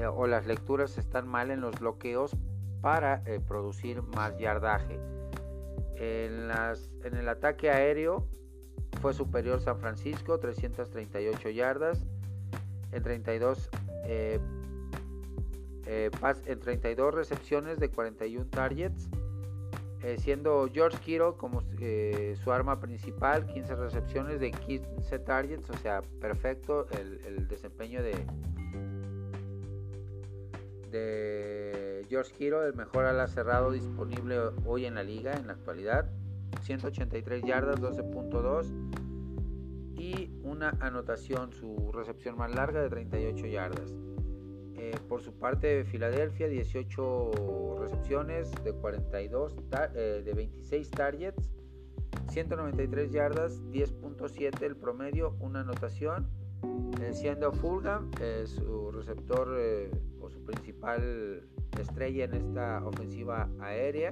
eh, 0.00 0.06
o 0.06 0.26
las 0.26 0.46
lecturas 0.46 0.98
están 0.98 1.28
mal 1.28 1.50
en 1.50 1.60
los 1.60 1.78
bloqueos 1.78 2.36
para 2.80 3.22
producir 3.48 4.02
más 4.02 4.36
yardaje. 4.38 5.00
En, 5.96 6.48
las, 6.48 6.90
en 7.02 7.16
el 7.16 7.28
ataque 7.28 7.70
aéreo 7.70 8.26
fue 9.00 9.12
superior 9.12 9.60
San 9.60 9.78
Francisco, 9.78 10.38
338 10.38 11.50
yardas. 11.50 12.06
En 12.92 13.02
32, 13.02 13.70
eh, 14.06 14.38
eh, 15.86 16.10
en 16.46 16.60
32 16.60 17.14
recepciones 17.14 17.78
de 17.78 17.90
41 17.90 18.46
targets. 18.46 19.08
Eh, 20.02 20.16
siendo 20.18 20.68
George 20.72 20.98
Kittle 20.98 21.32
como 21.36 21.62
su 22.42 22.52
arma 22.52 22.78
principal, 22.78 23.46
15 23.46 23.74
recepciones 23.74 24.38
de 24.38 24.50
15 24.50 25.18
targets, 25.20 25.68
o 25.70 25.76
sea, 25.78 26.02
perfecto 26.20 26.86
el, 26.90 27.48
desempeño 27.48 28.02
de, 28.02 28.14
George 32.08 32.32
Kittle, 32.32 32.66
el 32.66 32.74
mejor 32.74 33.06
ala 33.06 33.26
cerrado 33.26 33.70
disponible 33.72 34.38
hoy 34.66 34.86
en 34.86 34.94
la 34.94 35.02
liga 35.02 35.32
en 35.34 35.46
la 35.46 35.54
actualidad. 35.54 36.10
183 36.62 37.42
yardas, 37.42 37.80
12.2 37.80 38.66
y 39.96 40.30
una 40.42 40.70
anotación, 40.80 41.52
su 41.52 41.90
recepción 41.92 42.36
más 42.36 42.54
larga 42.54 42.82
de 42.82 42.88
38 42.88 43.46
yardas. 43.46 43.94
Eh, 44.76 44.92
por 45.08 45.22
su 45.22 45.32
parte, 45.32 45.84
Filadelfia, 45.84 46.48
18 46.48 47.78
recepciones 47.80 48.50
de 48.64 48.72
42, 48.72 49.56
eh, 49.94 50.22
de 50.24 50.34
26 50.34 50.90
targets, 50.90 51.50
193 52.28 53.10
yardas, 53.12 53.62
10.7 53.70 54.62
el 54.62 54.76
promedio, 54.76 55.36
una 55.40 55.60
anotación. 55.60 56.28
Eh, 57.00 57.12
siendo 57.12 57.52
Fulham 57.52 58.10
su 58.46 58.90
receptor 58.90 59.58
principal 60.44 61.42
estrella 61.80 62.24
en 62.24 62.34
esta 62.34 62.84
ofensiva 62.84 63.48
aérea, 63.60 64.10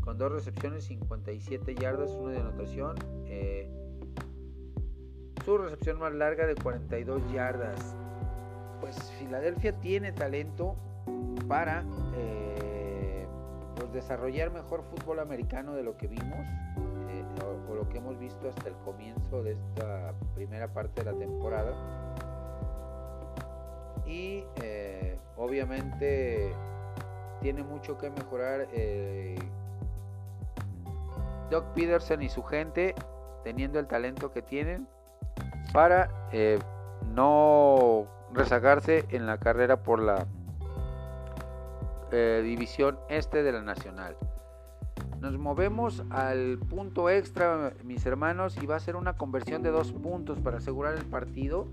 con 0.00 0.18
dos 0.18 0.32
recepciones, 0.32 0.84
57 0.84 1.74
yardas, 1.74 2.10
una 2.12 2.32
de 2.32 2.40
anotación. 2.40 2.96
Eh, 3.26 3.70
su 5.44 5.56
recepción 5.56 5.98
más 5.98 6.12
larga 6.12 6.46
de 6.46 6.54
42 6.54 7.22
yardas. 7.32 7.96
Pues 8.80 8.96
Filadelfia 9.18 9.72
tiene 9.80 10.12
talento 10.12 10.76
para 11.48 11.84
eh, 12.14 13.26
pues, 13.76 13.92
desarrollar 13.92 14.50
mejor 14.50 14.82
fútbol 14.82 15.20
americano 15.20 15.74
de 15.74 15.82
lo 15.82 15.96
que 15.96 16.06
vimos 16.06 16.46
eh, 17.08 17.24
o, 17.70 17.74
lo 17.74 17.88
que 17.88 17.96
hemos 17.96 18.18
visto 18.18 18.48
hasta 18.48 18.68
el 18.68 18.74
comienzo 18.84 19.42
de 19.42 19.52
esta 19.52 20.12
primera 20.34 20.72
parte 20.72 21.02
de 21.02 21.12
la 21.12 21.18
temporada. 21.18 22.07
Y 24.08 24.44
obviamente 25.36 26.52
tiene 27.40 27.62
mucho 27.62 27.96
que 27.98 28.10
mejorar 28.10 28.68
eh, 28.72 29.38
Doc 31.50 31.66
Peterson 31.74 32.22
y 32.22 32.28
su 32.28 32.42
gente 32.42 32.94
teniendo 33.44 33.78
el 33.78 33.86
talento 33.86 34.32
que 34.32 34.42
tienen 34.42 34.86
para 35.72 36.28
eh, 36.32 36.58
no 37.14 38.06
rezagarse 38.32 39.06
en 39.10 39.26
la 39.26 39.38
carrera 39.38 39.82
por 39.82 40.00
la 40.00 40.26
eh, 42.10 42.42
división 42.44 42.98
este 43.08 43.42
de 43.42 43.52
la 43.52 43.62
nacional. 43.62 44.16
Nos 45.20 45.36
movemos 45.36 46.04
al 46.10 46.58
punto 46.58 47.10
extra, 47.10 47.72
mis 47.84 48.06
hermanos, 48.06 48.56
y 48.62 48.66
va 48.66 48.76
a 48.76 48.80
ser 48.80 48.94
una 48.94 49.16
conversión 49.16 49.62
de 49.62 49.70
dos 49.70 49.92
puntos 49.92 50.38
para 50.38 50.58
asegurar 50.58 50.94
el 50.94 51.04
partido. 51.04 51.66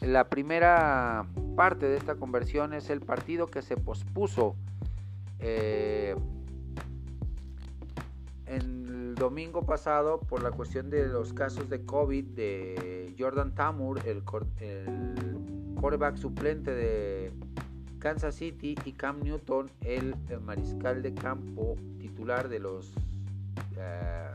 La 0.00 0.28
primera 0.28 1.26
parte 1.56 1.86
de 1.86 1.96
esta 1.96 2.14
conversión 2.14 2.72
es 2.72 2.88
el 2.88 3.00
partido 3.00 3.48
que 3.48 3.62
se 3.62 3.76
pospuso 3.76 4.54
eh, 5.40 6.14
el 8.46 9.14
domingo 9.16 9.62
pasado 9.62 10.20
por 10.20 10.42
la 10.42 10.52
cuestión 10.52 10.88
de 10.90 11.06
los 11.06 11.32
casos 11.32 11.68
de 11.68 11.84
COVID 11.84 12.24
de 12.24 13.14
Jordan 13.18 13.54
Tamur, 13.54 14.00
el, 14.06 14.22
quarterback 14.22 16.16
suplente 16.16 16.74
de 16.74 17.32
Kansas 17.98 18.36
City, 18.36 18.76
y 18.84 18.92
Cam 18.92 19.20
Newton, 19.22 19.70
el, 19.82 20.14
mariscal 20.44 21.02
de 21.02 21.12
campo 21.14 21.74
titular 21.98 22.48
de 22.48 22.60
los 22.60 22.92
eh, 23.76 24.30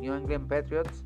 New 0.00 0.14
England 0.14 0.48
Patriots. 0.48 1.04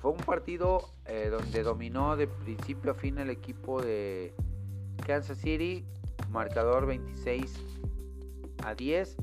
Fue 0.00 0.12
un 0.12 0.16
partido 0.16 0.80
eh, 1.04 1.28
donde 1.30 1.62
dominó 1.62 2.16
de 2.16 2.26
principio 2.26 2.92
a 2.92 2.94
fin 2.94 3.18
el 3.18 3.28
equipo 3.28 3.82
de 3.82 4.32
Kansas 5.06 5.36
City, 5.36 5.84
marcador 6.30 6.86
26 6.86 7.60
a 8.64 8.74
10. 8.74 9.16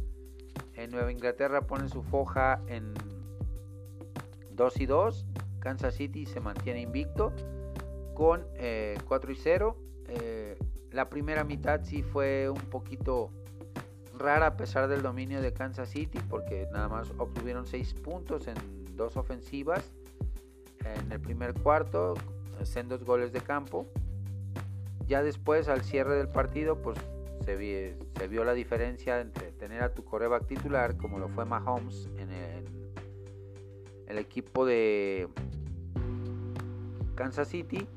En 0.75 0.91
Nueva 0.91 1.11
Inglaterra 1.11 1.61
pone 1.61 1.89
su 1.89 2.03
foja 2.03 2.61
en 2.67 2.93
2 4.51 4.81
y 4.81 4.85
2. 4.85 5.25
Kansas 5.59 5.95
City 5.95 6.27
se 6.27 6.39
mantiene 6.41 6.81
invicto 6.81 7.33
con 8.13 8.41
4 8.41 8.51
eh, 8.59 8.97
y 9.29 9.35
0. 9.35 9.77
Eh, 10.09 10.59
la 10.91 11.09
primera 11.09 11.43
mitad 11.43 11.81
sí 11.83 12.03
fue 12.03 12.51
un 12.51 12.61
poquito 12.69 13.31
rara 14.15 14.45
a 14.45 14.57
pesar 14.57 14.87
del 14.87 15.01
dominio 15.01 15.41
de 15.41 15.53
Kansas 15.53 15.89
City 15.89 16.19
porque 16.29 16.67
nada 16.71 16.87
más 16.87 17.11
obtuvieron 17.17 17.65
6 17.65 17.95
puntos 17.95 18.47
en 18.47 18.55
dos 18.95 19.17
ofensivas 19.17 19.91
en 20.95 21.11
el 21.11 21.19
primer 21.19 21.53
cuarto, 21.53 22.15
dos 22.87 23.03
goles 23.03 23.31
de 23.31 23.41
campo. 23.41 23.87
Ya 25.07 25.23
después, 25.23 25.69
al 25.69 25.83
cierre 25.83 26.15
del 26.15 26.27
partido, 26.27 26.81
pues 26.81 26.97
se, 27.45 27.95
se 28.17 28.27
vio 28.27 28.43
la 28.43 28.53
diferencia 28.53 29.21
entre 29.21 29.51
tener 29.53 29.81
a 29.81 29.93
tu 29.93 30.03
coreback 30.03 30.47
titular, 30.47 30.97
como 30.97 31.17
lo 31.19 31.29
fue 31.29 31.45
Mahomes 31.45 32.09
en 32.17 32.29
el, 32.31 34.17
equipo 34.17 34.65
de 34.65 35.27
Kansas 37.15 37.47
City, 37.49 37.87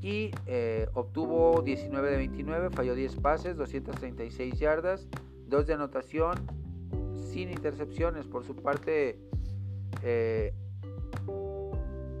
y 0.00 0.32
eh, 0.46 0.88
obtuvo 0.94 1.62
19 1.62 2.10
de 2.10 2.16
29, 2.16 2.70
falló 2.70 2.94
10 2.94 3.16
pases, 3.16 3.56
236 3.56 4.58
yardas, 4.58 5.06
2 5.46 5.66
de 5.66 5.74
anotación, 5.74 6.34
sin 7.14 7.50
intercepciones. 7.50 8.26
Por 8.26 8.44
su 8.44 8.56
parte, 8.56 9.18
eh, 10.02 10.52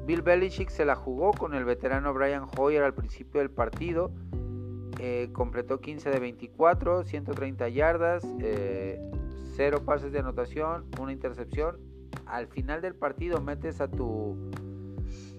Bill 0.06 0.20
Belichick 0.20 0.68
se 0.68 0.84
la 0.84 0.96
jugó 0.96 1.32
con 1.32 1.54
el 1.54 1.64
veterano 1.64 2.12
Brian 2.12 2.46
Hoyer 2.58 2.82
al 2.82 2.94
principio 2.94 3.40
del 3.40 3.50
partido. 3.50 4.10
Eh, 5.00 5.30
completó 5.32 5.80
15 5.80 6.10
de 6.10 6.18
24, 6.20 7.04
130 7.04 7.68
yardas, 7.70 8.22
0 8.22 8.38
eh, 8.40 9.80
pases 9.84 10.12
de 10.12 10.18
anotación, 10.18 10.84
una 11.00 11.12
intercepción. 11.12 11.78
Al 12.26 12.46
final 12.48 12.82
del 12.82 12.94
partido 12.94 13.40
metes 13.40 13.80
a 13.80 13.88
tu 13.88 14.50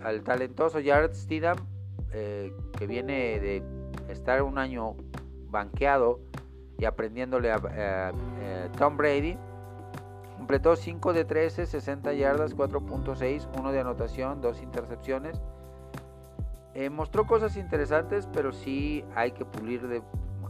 al 0.01 0.23
talentoso 0.23 0.79
Jared 0.83 1.13
Stidham, 1.13 1.57
eh, 2.11 2.51
que 2.77 2.87
viene 2.87 3.39
de 3.39 3.63
estar 4.09 4.41
un 4.41 4.57
año 4.57 4.95
banqueado 5.49 6.19
y 6.77 6.85
aprendiéndole 6.85 7.51
a 7.51 8.11
Tom 8.77 8.97
Brady 8.97 9.37
Completó 10.45 10.75
5 10.75 11.13
de 11.13 11.25
13, 11.25 11.65
60 11.65 12.13
yardas, 12.13 12.55
4.6, 12.55 13.47
1 13.57 13.71
de 13.71 13.79
anotación, 13.79 14.41
2 14.41 14.61
intercepciones. 14.61 15.41
Eh, 16.75 16.91
mostró 16.91 17.25
cosas 17.25 17.57
interesantes, 17.57 18.29
pero 18.31 18.51
sí 18.51 19.03
hay 19.15 19.31
que 19.31 19.43
pulir 19.43 19.87
de 19.87 20.03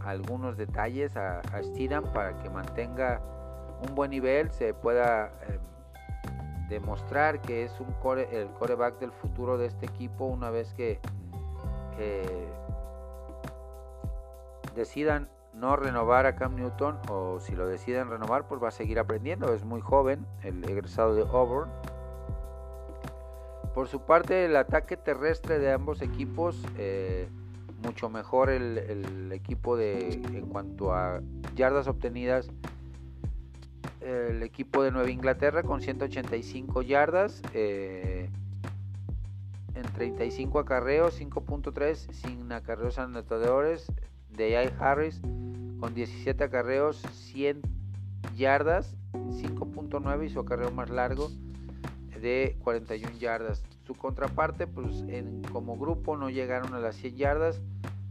algunos 0.03 0.57
detalles 0.57 1.15
a, 1.15 1.39
a 1.39 2.11
para 2.11 2.37
que 2.39 2.49
mantenga 2.49 3.21
un 3.87 3.95
buen 3.95 4.11
nivel, 4.11 4.51
se 4.51 4.73
pueda 4.73 5.31
em, 5.47 6.67
demostrar 6.67 7.39
que 7.39 7.63
es 7.63 7.79
un 7.79 7.93
core, 7.93 8.27
el 8.37 8.49
coreback 8.49 8.99
del 8.99 9.13
futuro 9.13 9.57
de 9.57 9.67
este 9.67 9.85
equipo 9.85 10.25
una 10.25 10.49
vez 10.49 10.73
que 10.73 10.99
decidan 14.75 15.29
no 15.55 15.75
renovar 15.75 16.25
a 16.25 16.35
Cam 16.35 16.55
Newton 16.55 16.97
o 17.09 17.39
si 17.39 17.55
lo 17.55 17.67
deciden 17.67 18.09
renovar 18.09 18.47
pues 18.47 18.61
va 18.61 18.67
a 18.69 18.71
seguir 18.71 18.99
aprendiendo, 18.99 19.53
es 19.53 19.63
muy 19.63 19.81
joven, 19.81 20.25
el 20.43 20.63
egresado 20.69 21.15
de 21.15 21.21
Auburn. 21.21 21.69
Por 23.73 23.87
su 23.87 24.01
parte 24.01 24.45
el 24.45 24.55
ataque 24.55 24.95
terrestre 24.97 25.59
de 25.59 25.71
ambos 25.71 26.01
equipos, 26.01 26.61
eh, 26.77 27.27
mucho 27.83 28.09
mejor 28.09 28.49
el, 28.49 29.31
equipo 29.31 29.75
de 29.75 30.13
en 30.13 30.47
cuanto 30.47 30.93
a 30.93 31.21
yardas 31.55 31.87
obtenidas 31.87 32.49
el 34.01 34.43
equipo 34.43 34.83
de 34.83 34.91
Nueva 34.91 35.09
Inglaterra 35.09 35.63
con 35.63 35.81
185 35.81 36.83
yardas 36.83 37.41
eh, 37.53 38.29
en 39.73 39.83
35 39.83 40.59
acarreos, 40.59 41.19
5.3 41.19 42.11
sin 42.13 42.51
acarreos 42.51 42.99
anotadores 42.99 43.87
de. 44.29 44.71
Harris 44.79 45.21
con 45.79 45.93
17 45.93 46.43
acarreos, 46.43 47.01
100 47.31 47.61
yardas, 48.35 48.95
5.9 49.13 50.25
y 50.25 50.29
su 50.29 50.39
acarreo 50.39 50.71
más 50.71 50.89
largo 50.89 51.29
de 52.21 52.57
41 52.63 53.17
yardas. 53.17 53.63
Su 53.85 53.93
contraparte, 53.93 54.67
pues 54.67 55.01
en, 55.07 55.43
como 55.43 55.77
grupo 55.77 56.17
no 56.17 56.29
llegaron 56.29 56.73
a 56.73 56.79
las 56.79 56.95
100 56.95 57.17
yardas, 57.17 57.61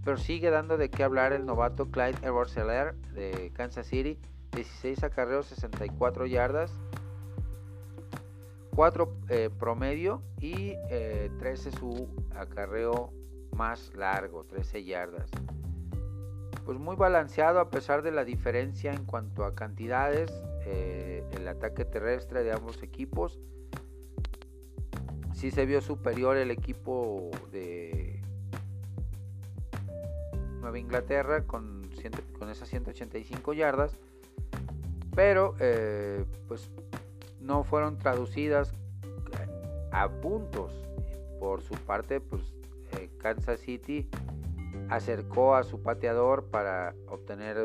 pero 0.05 0.16
sigue 0.18 0.50
dando 0.50 0.77
de 0.77 0.90
qué 0.90 1.03
hablar 1.03 1.33
el 1.33 1.46
novato 1.46 1.90
Clyde 1.90 2.18
edwards 2.22 2.55
de 2.55 3.50
Kansas 3.55 3.87
City, 3.87 4.18
16 4.53 5.03
acarreos, 5.03 5.46
64 5.46 6.27
yardas, 6.27 6.72
4 8.74 9.16
eh, 9.29 9.50
promedio 9.59 10.22
y 10.40 10.74
13 11.38 11.68
eh, 11.68 11.72
su 11.79 12.09
acarreo 12.37 13.12
más 13.53 13.92
largo, 13.94 14.44
13 14.44 14.85
yardas 14.85 15.31
pues 16.64 16.79
muy 16.79 16.96
balanceado 16.96 17.61
a 17.61 17.70
pesar 17.70 18.03
de 18.03 18.11
la 18.11 18.24
diferencia 18.24 18.92
en 18.92 19.05
cuanto 19.05 19.44
a 19.44 19.55
cantidades, 19.55 20.33
eh, 20.66 21.22
el 21.33 21.46
ataque 21.46 21.85
terrestre 21.85 22.42
de 22.42 22.53
ambos 22.53 22.83
equipos. 22.83 23.38
Sí 25.35 25.50
se 25.50 25.66
vio 25.66 25.81
superior 25.81 26.37
el 26.37 26.50
equipo 26.50 27.31
de 27.53 28.22
Nueva 30.61 30.79
Inglaterra 30.79 31.42
con, 31.46 31.83
con 32.38 32.48
esas 32.48 32.68
185 32.68 33.53
yardas, 33.53 33.98
pero 35.14 35.55
eh, 35.61 36.24
pues 36.48 36.70
no 37.40 37.64
fueron 37.64 37.98
traducidas 37.98 38.72
a 39.92 40.09
puntos. 40.09 40.72
Por 41.38 41.61
su 41.61 41.74
parte, 41.74 42.20
pues 42.20 42.42
eh, 42.92 43.11
Kansas 43.18 43.61
City 43.61 44.09
acercó 44.88 45.54
a 45.54 45.62
su 45.62 45.82
pateador 45.82 46.46
para 46.46 46.94
obtener 47.08 47.56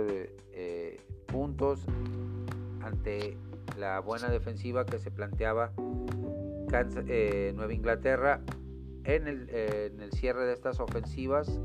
eh, 0.51 0.99
puntos 1.25 1.85
ante 2.81 3.37
la 3.77 3.99
buena 3.99 4.29
defensiva 4.29 4.85
que 4.85 4.99
se 4.99 5.11
planteaba 5.11 5.71
eh, 7.07 7.51
Nueva 7.55 7.73
Inglaterra 7.73 8.41
en 9.03 9.27
el, 9.27 10.11
cierre 10.11 10.45
de 10.45 10.53
estas 10.53 10.79
ofensivas. 10.79 11.59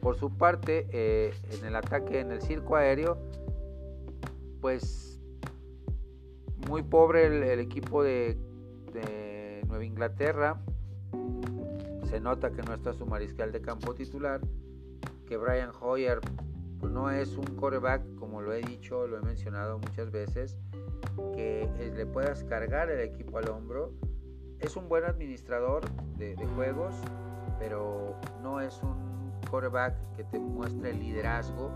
Por 0.00 0.16
su 0.16 0.36
parte, 0.36 0.86
eh, 0.90 1.32
en 1.58 1.64
el 1.64 1.76
ataque 1.76 2.20
en 2.20 2.30
el 2.30 2.42
circo 2.42 2.76
aéreo, 2.76 3.18
pues 4.60 5.18
muy 6.68 6.82
pobre 6.82 7.26
el, 7.26 7.60
equipo 7.60 8.02
de 8.02 8.36
Nueva 9.66 9.84
Inglaterra 9.84 10.60
se 12.14 12.20
nota 12.20 12.52
que 12.52 12.62
no 12.62 12.74
está 12.74 12.92
su 12.92 13.06
mariscal 13.06 13.50
de 13.50 13.60
campo 13.60 13.92
titular, 13.92 14.40
que 15.26 15.36
Brian 15.36 15.72
Hoyer 15.80 16.20
pues, 16.78 16.92
no 16.92 17.10
es 17.10 17.36
un 17.36 17.56
coreback, 17.56 18.02
como 18.14 18.40
lo 18.40 18.52
he 18.52 18.60
dicho, 18.60 19.08
lo 19.08 19.18
he 19.18 19.20
mencionado 19.20 19.80
muchas 19.80 20.12
veces, 20.12 20.56
que 21.34 21.68
le 21.92 22.06
puedas 22.06 22.44
cargar 22.44 22.88
el 22.88 23.00
equipo 23.00 23.38
al 23.38 23.48
hombro. 23.48 23.90
Es 24.60 24.76
un 24.76 24.88
buen 24.88 25.04
administrador 25.04 25.82
de, 26.16 26.36
juegos, 26.54 26.94
pero 27.58 28.14
no 28.44 28.60
es 28.60 28.80
un 28.84 29.32
coreback 29.50 29.96
que 30.14 30.22
te 30.22 30.38
muestre 30.38 30.92
liderazgo 30.92 31.72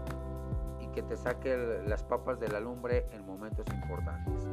y 0.81 0.87
que 0.92 1.03
te 1.03 1.16
saque 1.16 1.83
las 1.85 2.05
papas 2.05 2.38
de 2.38 2.46
la 2.46 2.61
lumbre 2.61 3.07
en 3.11 3.27
momentos 3.27 3.66
importantes. 3.74 4.46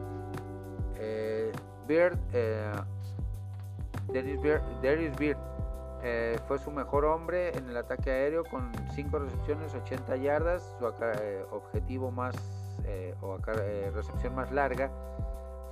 Eh, 0.95 1.51
Beard, 1.87 2.17
eh, 2.33 2.71
Dennis 4.11 4.41
Beard, 4.41 4.63
Beard 4.81 5.54
eh, 6.07 6.37
fue 6.47 6.59
su 6.59 6.69
mejor 6.69 7.03
hombre 7.05 7.57
en 7.57 7.67
el 7.67 7.77
ataque 7.77 8.11
aéreo 8.11 8.43
con 8.43 8.71
5 8.93 9.17
recepciones, 9.17 9.73
80 9.73 10.17
yardas. 10.17 10.75
Su 10.77 10.87
eh, 11.01 11.43
objetivo 11.49 12.11
más 12.11 12.35
eh, 12.83 13.15
o 13.21 13.39
recepción 13.39 14.35
más 14.35 14.51
larga 14.51 14.91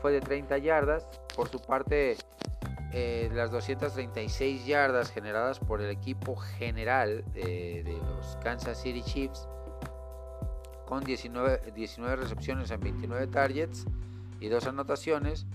fue 0.01 0.11
de 0.11 0.21
30 0.21 0.57
yardas. 0.57 1.07
Por 1.35 1.49
su 1.49 1.61
parte, 1.61 2.17
las 3.31 3.51
236 3.51 4.65
yardas 4.65 5.11
generadas 5.11 5.59
por 5.59 5.81
el 5.81 5.91
equipo 5.91 6.35
general 6.35 7.23
de 7.35 7.99
los 8.01 8.35
Kansas 8.37 8.81
City 8.81 9.03
Chiefs 9.03 9.47
con 10.87 11.03
19, 11.03 11.73
19 11.75 12.15
recepciones 12.15 12.71
en 12.71 12.79
29 12.79 13.27
targets 13.27 13.85
y 14.39 14.47
dos 14.47 14.65
anotaciones, 14.65 15.45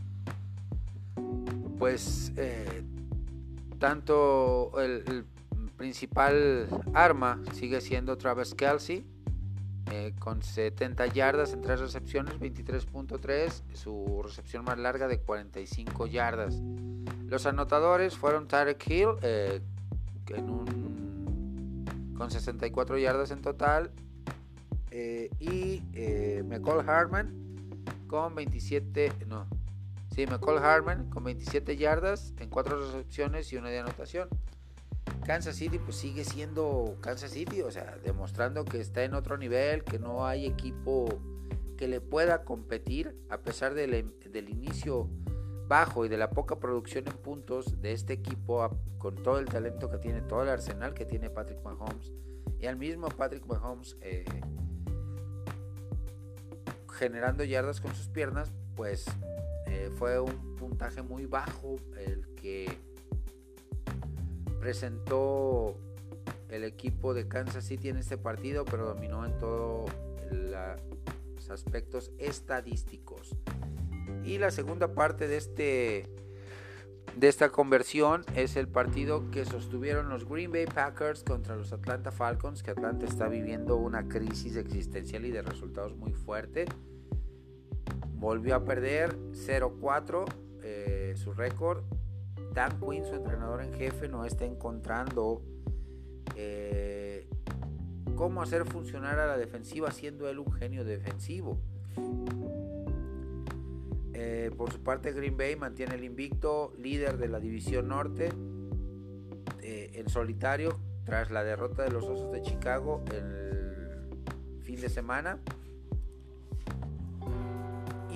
pues 1.79 2.33
tanto 3.79 4.73
el, 4.81 5.25
principal 5.77 6.69
arma 6.93 7.41
sigue 7.53 7.81
siendo 7.81 8.19
Travis 8.19 8.53
Kelsey 8.55 9.07
eh, 9.93 10.13
con 10.19 10.43
70 10.43 11.07
yardas 11.07 11.53
en 11.53 11.63
3 11.63 11.81
recepciones, 11.81 12.35
23.3, 12.41 13.63
su 13.75 14.21
recepción 14.25 14.65
más 14.65 14.77
larga 14.77 15.07
de 15.07 15.21
45 15.21 16.07
yardas. 16.09 16.61
Los 17.27 17.47
anotadores 17.47 18.17
fueron 18.17 18.49
Tarek 18.49 18.85
Hill 18.91 19.11
eh, 19.23 19.61
con 22.17 22.31
64 22.31 22.99
yardas 22.99 23.31
en 23.31 23.41
total 23.41 23.93
eh, 24.91 25.31
y 25.39 25.81
McCall 26.43 26.89
Hartman 26.89 27.33
con 28.09 28.35
27, 28.35 29.13
no, 29.27 29.47
Sí, 30.19 30.27
McCall 30.27 30.59
Harman 30.59 31.11
con 31.11 31.23
27 31.23 31.77
yardas 31.77 32.35
en 32.41 32.51
4 32.51 32.87
recepciones 32.87 33.53
y 33.53 33.57
una 33.57 33.69
de 33.69 33.79
anotación. 33.79 34.29
Kansas 35.25 35.55
City 35.55 35.79
pues 35.79 35.95
sigue 35.95 36.25
siendo 36.25 36.97
Kansas 37.01 37.31
City, 37.31 37.63
o 37.63 37.71
sea, 37.71 37.97
demostrando 38.03 38.65
que 38.65 38.81
está 38.81 39.05
en 39.05 39.15
otro 39.15 39.39
nivel, 39.39 39.85
que 39.85 40.01
no 40.01 40.27
hay 40.27 40.47
equipo 40.47 41.07
que 41.77 41.87
le 41.87 42.01
pueda 42.01 42.43
competir 42.43 43.17
a 43.31 43.39
pesar 43.43 43.75
del, 43.75 44.13
del 44.29 44.49
inicio 44.49 45.09
bajo 45.69 46.05
y 46.05 46.09
de 46.09 46.17
la 46.17 46.31
poca 46.31 46.59
producción 46.59 47.07
en 47.07 47.17
puntos 47.19 47.81
de 47.81 47.93
este 47.93 48.15
equipo 48.15 48.77
con 48.99 49.23
todo 49.23 49.39
el 49.39 49.45
talento 49.45 49.89
que 49.89 49.99
tiene, 49.99 50.21
todo 50.23 50.43
el 50.43 50.49
arsenal 50.49 50.95
que 50.95 51.05
tiene 51.05 51.31
Patrick 51.31 51.63
Mahomes 51.63 52.13
y 52.59 52.67
al 52.67 52.75
mismo 52.75 53.07
Patrick 53.07 53.47
Mahomes 53.47 53.97
eh, 54.01 54.25
generando 56.91 57.45
yardas 57.45 57.81
con 57.81 57.95
sus 57.95 58.09
piernas, 58.09 58.51
pues 58.75 59.07
eh, 59.69 59.91
fue 59.97 60.19
un 60.21 60.57
puntaje 60.57 61.03
muy 61.03 61.27
bajo 61.27 61.77
el 61.97 62.27
que 62.35 62.67
presentó 64.61 65.77
el 66.49 66.65
equipo 66.65 67.15
de 67.15 67.29
Kansas 67.29 67.65
City 67.65 67.89
en 67.89 67.99
este 67.99 68.17
partido, 68.17 68.65
pero 68.65 68.87
dominó 68.87 69.25
en 69.25 69.39
todos 69.39 69.91
los 70.31 71.51
aspectos 71.51 72.11
estadísticos. 72.19 73.37
Y 74.25 74.39
la 74.39 74.51
segunda 74.51 74.95
parte 74.95 75.29
de 75.29 75.37
este 75.37 76.09
de 77.17 77.27
esta 77.27 77.51
conversión 77.51 78.25
es 78.37 78.57
el 78.57 78.69
partido 78.69 79.31
que 79.33 79.45
sostuvieron 79.45 80.09
los 80.09 80.29
Green 80.29 80.53
Bay 80.53 80.67
Packers 80.67 81.25
contra 81.25 81.57
los 81.57 81.73
Atlanta 81.73 82.13
Falcons, 82.13 82.63
que 82.63 82.71
Atlanta 82.71 83.07
está 83.07 83.27
viviendo 83.27 83.77
una 83.77 84.07
crisis 84.07 84.57
existencial 84.57 85.25
y 85.25 85.33
de 85.33 85.43
resultados 85.43 85.97
muy 85.97 86.13
fuerte 86.13 86.67
volvió 88.19 88.57
a 88.57 88.65
perder 88.65 89.17
0-4 89.33 90.25
eh, 90.63 91.15
su 91.17 91.33
récord. 91.33 91.85
Dan 92.53 92.81
Quinn, 92.81 93.05
su 93.05 93.15
entrenador 93.15 93.63
en 93.63 93.73
jefe, 93.75 94.09
no 94.09 94.25
está 94.25 94.45
encontrando 94.45 95.43
eh, 96.35 97.29
cómo 98.17 98.43
hacer 98.43 98.65
funcionar 98.65 99.19
a 99.19 99.27
la 99.27 99.37
defensiva 99.37 99.91
siendo 99.91 100.29
él 100.29 100.39
un 100.39 100.53
genio 100.53 100.85
defensivo. 100.85 101.59
Eh, 104.13 104.51
por 104.57 104.73
su 104.73 104.83
parte, 104.83 105.13
Green 105.13 105.37
Bay 105.37 105.55
mantiene 105.55 105.95
el 105.95 106.05
invicto, 106.05 106.73
líder 106.79 107.19
de 107.19 107.29
la 107.29 107.39
división 107.39 107.89
norte 107.89 108.31
en 109.61 110.09
solitario, 110.09 110.81
tras 111.05 111.31
la 111.31 111.45
derrota 111.45 111.83
de 111.83 111.91
los 111.91 112.05
Osos 112.05 112.33
de 112.33 112.41
Chicago 112.41 113.05
el 113.13 114.63
fin 114.63 114.81
de 114.81 114.89
semana. 114.89 115.39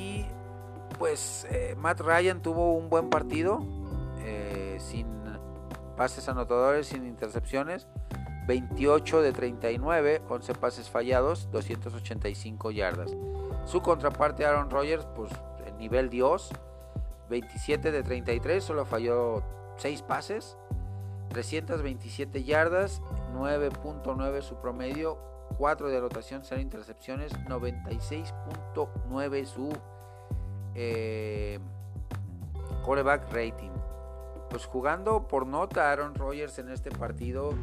Y 0.03 0.27
pues 0.99 1.47
eh, 1.51 1.75
Matt 1.79 2.01
Ryan 2.01 2.43
tuvo 2.43 2.75
un 2.75 2.89
buen 2.89 3.11
partido, 3.11 3.65
eh, 4.21 4.79
sin 4.81 5.07
pases 5.97 6.29
anotadores, 6.29 6.89
sin 6.89 7.07
intercepciones. 7.07 7.87
28 8.47 9.23
de 9.23 9.33
39, 9.33 10.23
11 10.29 10.55
pases 10.55 10.91
fallados, 10.91 11.49
285 11.53 12.73
yardas. 12.73 13.17
Su 13.65 13.81
contraparte 13.83 14.45
Aaron 14.45 14.69
Rodgers, 14.69 15.07
pues 15.15 15.31
el 15.65 15.79
nivel 15.79 16.11
Dios, 16.11 16.51
27 17.31 17.93
de 17.93 18.03
33, 18.03 18.65
solo 18.65 18.85
falló 18.85 19.45
6 19.77 20.03
pases, 20.03 20.59
327 21.29 22.43
yardas, 22.43 23.01
9.9 23.33 24.43
su 24.43 24.57
promedio, 24.57 25.19
4 25.57 25.89
de 25.89 25.99
anotación, 25.99 26.43
0 26.45 26.61
intercepciones, 26.61 27.33
96.9 27.45 29.47
su 29.47 29.73
eh, 30.75 31.59
rating. 33.31 33.71
Pues 34.51 34.67
jugando 34.67 35.29
por 35.29 35.47
nota 35.47 35.91
Aaron 35.91 36.15
Rodgers 36.15 36.59
en 36.59 36.69
este 36.69 36.91
partido, 36.91 37.55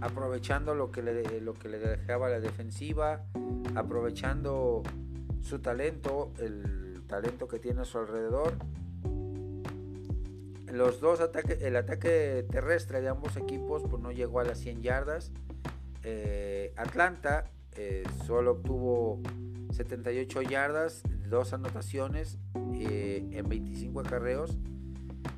aprovechando 0.00 0.74
lo 0.74 0.90
que 0.90 1.02
le, 1.02 1.40
lo 1.40 1.54
que 1.54 1.68
le 1.68 1.78
dejaba 1.78 2.28
la 2.28 2.40
defensiva, 2.40 3.22
aprovechando 3.74 4.82
su 5.42 5.58
talento, 5.60 6.32
el 6.38 7.02
talento 7.08 7.48
que 7.48 7.58
tiene 7.58 7.82
a 7.82 7.84
su 7.84 7.98
alrededor 7.98 8.54
los 10.76 11.00
dos 11.00 11.20
ataques, 11.20 11.62
el 11.62 11.76
ataque 11.76 12.44
terrestre 12.50 13.00
de 13.00 13.08
ambos 13.08 13.36
equipos 13.36 13.82
pues 13.88 14.02
no 14.02 14.12
llegó 14.12 14.40
a 14.40 14.44
las 14.44 14.58
100 14.58 14.82
yardas. 14.82 15.32
Eh, 16.04 16.72
Atlanta 16.76 17.50
eh, 17.76 18.04
solo 18.26 18.52
obtuvo 18.52 19.20
78 19.72 20.42
yardas, 20.42 21.02
dos 21.28 21.52
anotaciones 21.52 22.38
eh, 22.74 23.26
en 23.32 23.48
25 23.48 24.00
acarreos. 24.00 24.58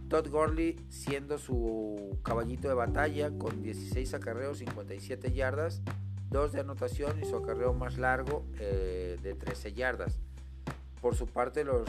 Todd 0.09 0.29
Gurley 0.29 0.77
siendo 0.89 1.39
su 1.39 2.19
caballito 2.23 2.69
de 2.69 2.75
batalla 2.75 3.31
con 3.37 3.63
16 3.63 4.15
acarreos, 4.15 4.59
57 4.59 5.33
yardas, 5.33 5.83
dos 6.31 6.53
de 6.53 6.61
anotación 6.61 7.21
y 7.21 7.27
su 7.27 7.37
acarreo 7.37 7.75
más 7.75 7.99
largo 7.99 8.47
de 8.57 9.37
13 9.39 9.75
yardas. 9.75 10.19
Por 11.03 11.15
su 11.15 11.27
parte 11.27 11.63
los 11.63 11.89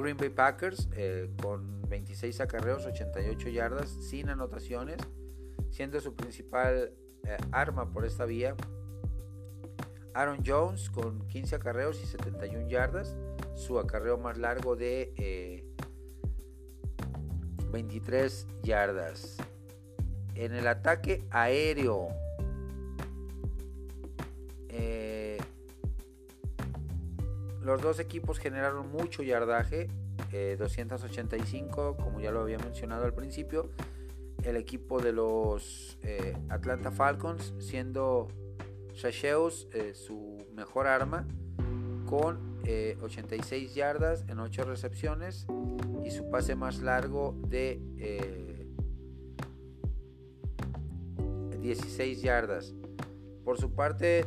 Green 0.00 0.16
Bay 0.16 0.30
Packers 0.30 0.88
eh, 0.96 1.30
con 1.42 1.82
26 1.88 2.40
acarreos, 2.40 2.86
88 2.86 3.48
yardas, 3.48 3.90
sin 3.90 4.28
anotaciones, 4.28 4.98
siendo 5.70 6.00
su 6.00 6.14
principal 6.14 6.92
eh, 7.24 7.36
arma 7.52 7.92
por 7.92 8.04
esta 8.04 8.24
vía. 8.24 8.56
Aaron 10.14 10.42
Jones 10.44 10.90
con 10.90 11.26
15 11.28 11.56
acarreos 11.56 12.02
y 12.02 12.06
71 12.06 12.68
yardas, 12.68 13.16
su 13.54 13.78
acarreo 13.78 14.18
más 14.18 14.38
largo 14.38 14.76
de 14.76 15.64
23 17.70 18.46
eh, 18.48 18.54
yardas. 18.62 19.36
En 20.34 20.54
el 20.54 20.66
ataque 20.66 21.24
aéreo, 21.30 22.08
Los 27.70 27.82
dos 27.82 28.00
equipos 28.00 28.38
generaron 28.38 28.90
mucho 28.90 29.22
yardaje, 29.22 29.88
285, 30.58 31.90
eh, 31.98 32.02
como 32.02 32.20
ya 32.20 32.30
lo 32.30 32.40
había 32.40 32.58
mencionado 32.58 33.04
al 33.04 33.14
principio. 33.14 33.70
El 34.42 34.56
equipo 34.56 35.00
de 35.00 35.12
los 35.12 35.98
eh, 36.02 36.34
Atlanta 36.48 36.90
Falcons, 36.90 37.52
siendo 37.58 38.28
Shasheus 38.94 39.68
eh, 39.72 39.94
su 39.94 40.46
mejor 40.54 40.86
arma, 40.86 41.26
con 42.06 42.50
86 43.02 43.74
yardas 43.74 44.24
en 44.28 44.38
8 44.38 44.64
recepciones 44.64 45.46
y 46.04 46.10
su 46.10 46.30
pase 46.30 46.54
más 46.54 46.78
largo 46.78 47.36
de 47.48 47.80
16 51.60 52.22
yardas. 52.22 52.74
Por 53.44 53.58
su 53.58 53.74
parte, 53.74 54.26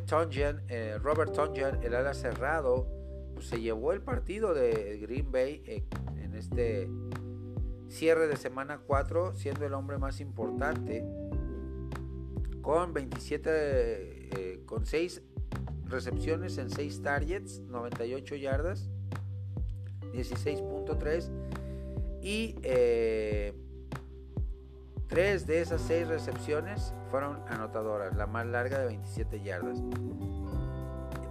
Robert 1.01 1.33
Tonjan, 1.33 1.81
el 1.83 1.95
ala 1.95 2.13
cerrado, 2.13 2.87
pues, 3.33 3.47
se 3.47 3.61
llevó 3.61 3.91
el 3.91 4.01
partido 4.01 4.53
de 4.53 4.99
Green 5.01 5.31
Bay 5.31 5.61
eh, 5.65 5.83
en 6.21 6.33
este 6.33 6.89
cierre 7.89 8.27
de 8.27 8.37
semana 8.37 8.79
4, 8.85 9.35
siendo 9.35 9.65
el 9.65 9.73
hombre 9.73 9.97
más 9.97 10.19
importante, 10.19 11.05
con 12.61 12.93
27, 12.93 14.12
eh, 14.37 14.61
con 14.65 14.85
6 14.85 15.21
recepciones 15.85 16.57
en 16.57 16.69
6 16.69 17.01
targets, 17.01 17.59
98 17.61 18.35
yardas, 18.35 18.89
16.3 20.13 21.29
y 22.21 22.55
eh, 22.63 23.53
3 25.07 25.45
de 25.45 25.61
esas 25.61 25.81
6 25.81 26.07
recepciones 26.07 26.93
fueron 27.11 27.39
anotadoras, 27.47 28.15
la 28.15 28.27
más 28.27 28.45
larga 28.45 28.79
de 28.79 28.87
27 28.87 29.41
yardas. 29.41 29.79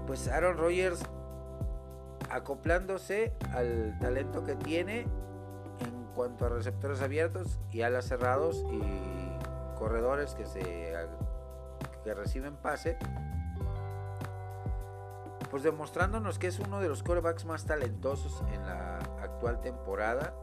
Pues 0.06 0.28
Aaron 0.28 0.56
Rodgers 0.56 1.02
acoplándose 2.30 3.32
al 3.52 3.98
talento 4.00 4.44
que 4.44 4.54
tiene 4.56 5.00
en 5.80 6.04
cuanto 6.14 6.46
a 6.46 6.48
receptores 6.48 7.02
abiertos 7.02 7.58
y 7.70 7.82
alas 7.82 8.06
cerrados 8.06 8.64
y 8.70 9.78
corredores 9.78 10.34
que 10.34 10.46
se 10.46 10.94
que 12.04 12.14
reciben 12.14 12.56
pase 12.56 12.98
pues 15.52 15.62
demostrándonos 15.62 16.38
que 16.38 16.46
es 16.46 16.58
uno 16.60 16.80
de 16.80 16.88
los 16.88 17.02
quarterbacks 17.02 17.44
más 17.44 17.66
talentosos 17.66 18.42
en 18.54 18.64
la 18.64 18.96
actual 19.20 19.60
temporada 19.60 20.34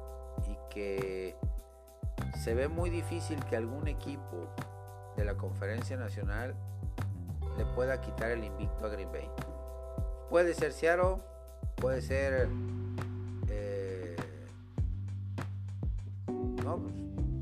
y 0.48 0.56
que 0.70 1.36
se 2.44 2.54
ve 2.54 2.68
muy 2.68 2.92
difícil 2.92 3.44
que 3.46 3.56
algún 3.56 3.88
equipo 3.88 4.54
de 5.18 5.26
la 5.26 5.36
conferencia 5.36 5.98
nacional 5.98 6.56
le 7.58 7.66
pueda 7.66 8.00
quitar 8.02 8.30
el 8.30 8.44
invicto 8.44 8.86
a 8.86 8.90
Green 8.90 9.12
Bay. 9.12 9.28
Puede 10.30 10.54
ser 10.54 10.74
Seattle, 10.74 11.18
puede 11.76 12.04
ser 12.04 12.48
eh, 13.50 14.16
no, 16.64 16.78
pues, 16.78 16.94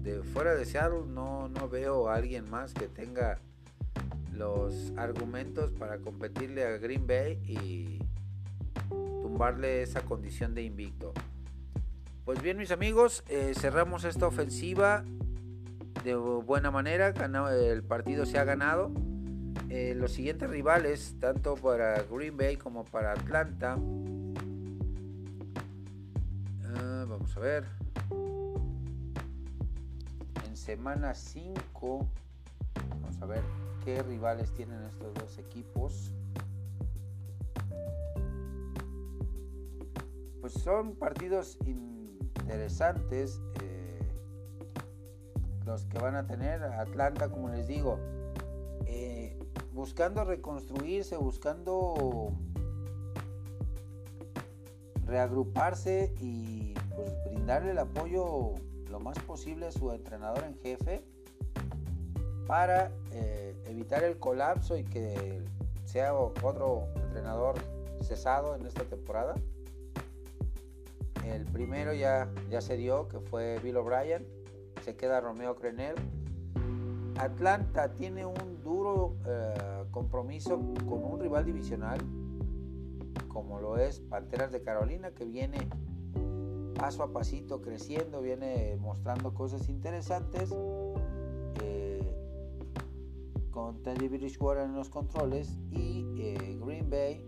de 0.04 0.24
fuera 0.24 0.56
de 0.56 0.64
Seattle 0.64 1.04
no, 1.06 1.50
no 1.50 1.68
veo 1.68 2.08
a 2.08 2.16
alguien 2.16 2.50
más 2.50 2.74
que 2.74 2.88
tenga 2.88 3.42
los 4.38 4.94
argumentos 4.98 5.72
para 5.72 5.98
competirle 5.98 6.64
a 6.64 6.78
Green 6.78 7.08
Bay 7.08 7.40
y 7.46 8.00
tumbarle 8.90 9.82
esa 9.82 10.02
condición 10.02 10.54
de 10.54 10.64
invicto. 10.64 11.14
Pues 12.24 12.42
bien 12.42 12.58
mis 12.58 12.72
amigos, 12.72 13.24
eh, 13.30 13.54
cerramos 13.56 14.04
esta 14.04 14.28
ofensiva 14.28 15.04
de 16.04 16.16
buena 16.16 16.72
manera, 16.72 17.10
el 17.10 17.84
partido 17.84 18.26
se 18.26 18.38
ha 18.38 18.44
ganado. 18.44 18.92
Eh, 19.70 19.94
los 19.96 20.12
siguientes 20.14 20.50
rivales, 20.50 21.16
tanto 21.20 21.56
para 21.56 22.04
Green 22.04 22.38
Bay 22.38 22.56
como 22.56 22.86
para 22.86 23.12
Atlanta, 23.12 23.78
vamos 27.08 27.36
a 27.36 27.40
ver. 27.40 27.66
En 30.48 30.56
semana 30.56 31.14
5, 31.14 32.08
vamos 32.90 33.22
a 33.22 33.26
ver 33.26 33.67
qué 33.88 34.04
rivales 34.04 34.52
tienen 34.52 34.84
estos 34.84 35.14
dos 35.14 35.38
equipos. 35.38 36.12
Pues 40.42 40.52
son 40.52 40.96
partidos 40.96 41.58
interesantes 41.66 43.40
eh, 43.62 44.02
los 45.66 45.86
que 45.86 46.00
van 46.00 46.16
a 46.16 46.28
tener. 46.28 46.62
Atlanta, 46.64 47.30
como 47.30 47.48
les 47.48 47.66
digo, 47.66 47.98
eh, 48.88 49.40
buscando 49.72 50.26
reconstruirse, 50.26 51.16
buscando 51.16 52.34
reagruparse 55.06 56.14
y 56.20 56.74
pues, 56.94 57.10
brindarle 57.32 57.72
el 57.72 57.80
apoyo 57.80 58.56
lo 58.90 59.00
más 59.00 59.18
posible 59.20 59.68
a 59.68 59.72
su 59.72 59.94
entrenador 59.94 60.44
en 60.44 60.56
jefe 60.56 61.06
para 62.48 62.92
eh, 63.12 63.54
evitar 63.66 64.04
el 64.04 64.18
colapso 64.18 64.78
y 64.78 64.84
que 64.84 65.44
sea 65.86 66.14
otro 66.14 66.88
entrenador 66.96 67.56
cesado 68.02 68.56
en 68.56 68.66
esta 68.66 68.84
temporada. 68.84 69.36
El 71.26 71.44
primero 71.46 71.94
ya, 71.94 72.30
ya 72.50 72.62
se 72.62 72.78
dio, 72.78 73.10
que 73.10 73.20
fue 73.20 73.60
Bill 73.60 73.78
O'Brien. 73.78 74.26
Se 74.84 74.96
queda 74.96 75.20
Romeo 75.20 75.56
Crenel. 75.56 75.96
Atlanta 77.20 77.94
tiene 77.94 78.26
un 78.26 78.64
duro 78.64 79.16
eh, 79.26 79.84
compromiso 79.92 80.58
con 80.88 81.04
un 81.04 81.20
rival 81.20 81.46
divisional, 81.46 82.00
como 83.28 83.60
lo 83.60 83.78
es 83.78 84.00
Panteras 84.00 84.52
de 84.52 84.62
Carolina, 84.62 85.12
que 85.12 85.26
viene 85.26 85.68
paso 86.76 87.04
a 87.04 87.12
pasito 87.12 87.60
creciendo, 87.62 88.22
viene 88.22 88.78
mostrando 88.80 89.34
cosas 89.34 89.68
interesantes. 89.68 90.54
Con 93.58 93.82
Teddy 93.82 94.08
Bridgewater 94.08 94.66
en 94.66 94.76
los 94.76 94.88
controles 94.88 95.58
y 95.72 96.06
eh, 96.20 96.60
Green 96.64 96.92
Bay 96.92 97.26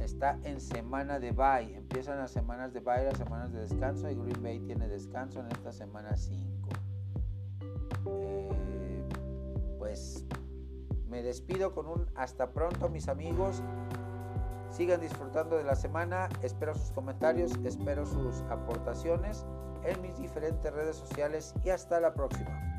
está 0.00 0.38
en 0.42 0.58
semana 0.58 1.20
de 1.20 1.32
bye. 1.32 1.76
Empiezan 1.76 2.16
las 2.16 2.30
semanas 2.30 2.72
de 2.72 2.80
bye, 2.80 3.04
las 3.04 3.18
semanas 3.18 3.52
de 3.52 3.60
descanso 3.60 4.08
y 4.08 4.14
Green 4.14 4.42
Bay 4.42 4.60
tiene 4.60 4.88
descanso 4.88 5.40
en 5.40 5.48
esta 5.48 5.70
semana 5.70 6.16
5. 6.16 6.70
Eh, 8.06 9.06
pues 9.78 10.24
me 11.08 11.22
despido 11.22 11.74
con 11.74 11.88
un 11.88 12.06
hasta 12.14 12.54
pronto 12.54 12.88
mis 12.88 13.06
amigos. 13.08 13.62
Sigan 14.70 15.02
disfrutando 15.02 15.58
de 15.58 15.64
la 15.64 15.76
semana. 15.76 16.30
Espero 16.40 16.74
sus 16.74 16.90
comentarios, 16.92 17.52
espero 17.62 18.06
sus 18.06 18.40
aportaciones 18.48 19.44
en 19.84 20.00
mis 20.02 20.16
diferentes 20.18 20.72
redes 20.72 20.96
sociales 20.96 21.54
y 21.64 21.70
hasta 21.70 22.00
la 22.00 22.12
próxima. 22.14 22.71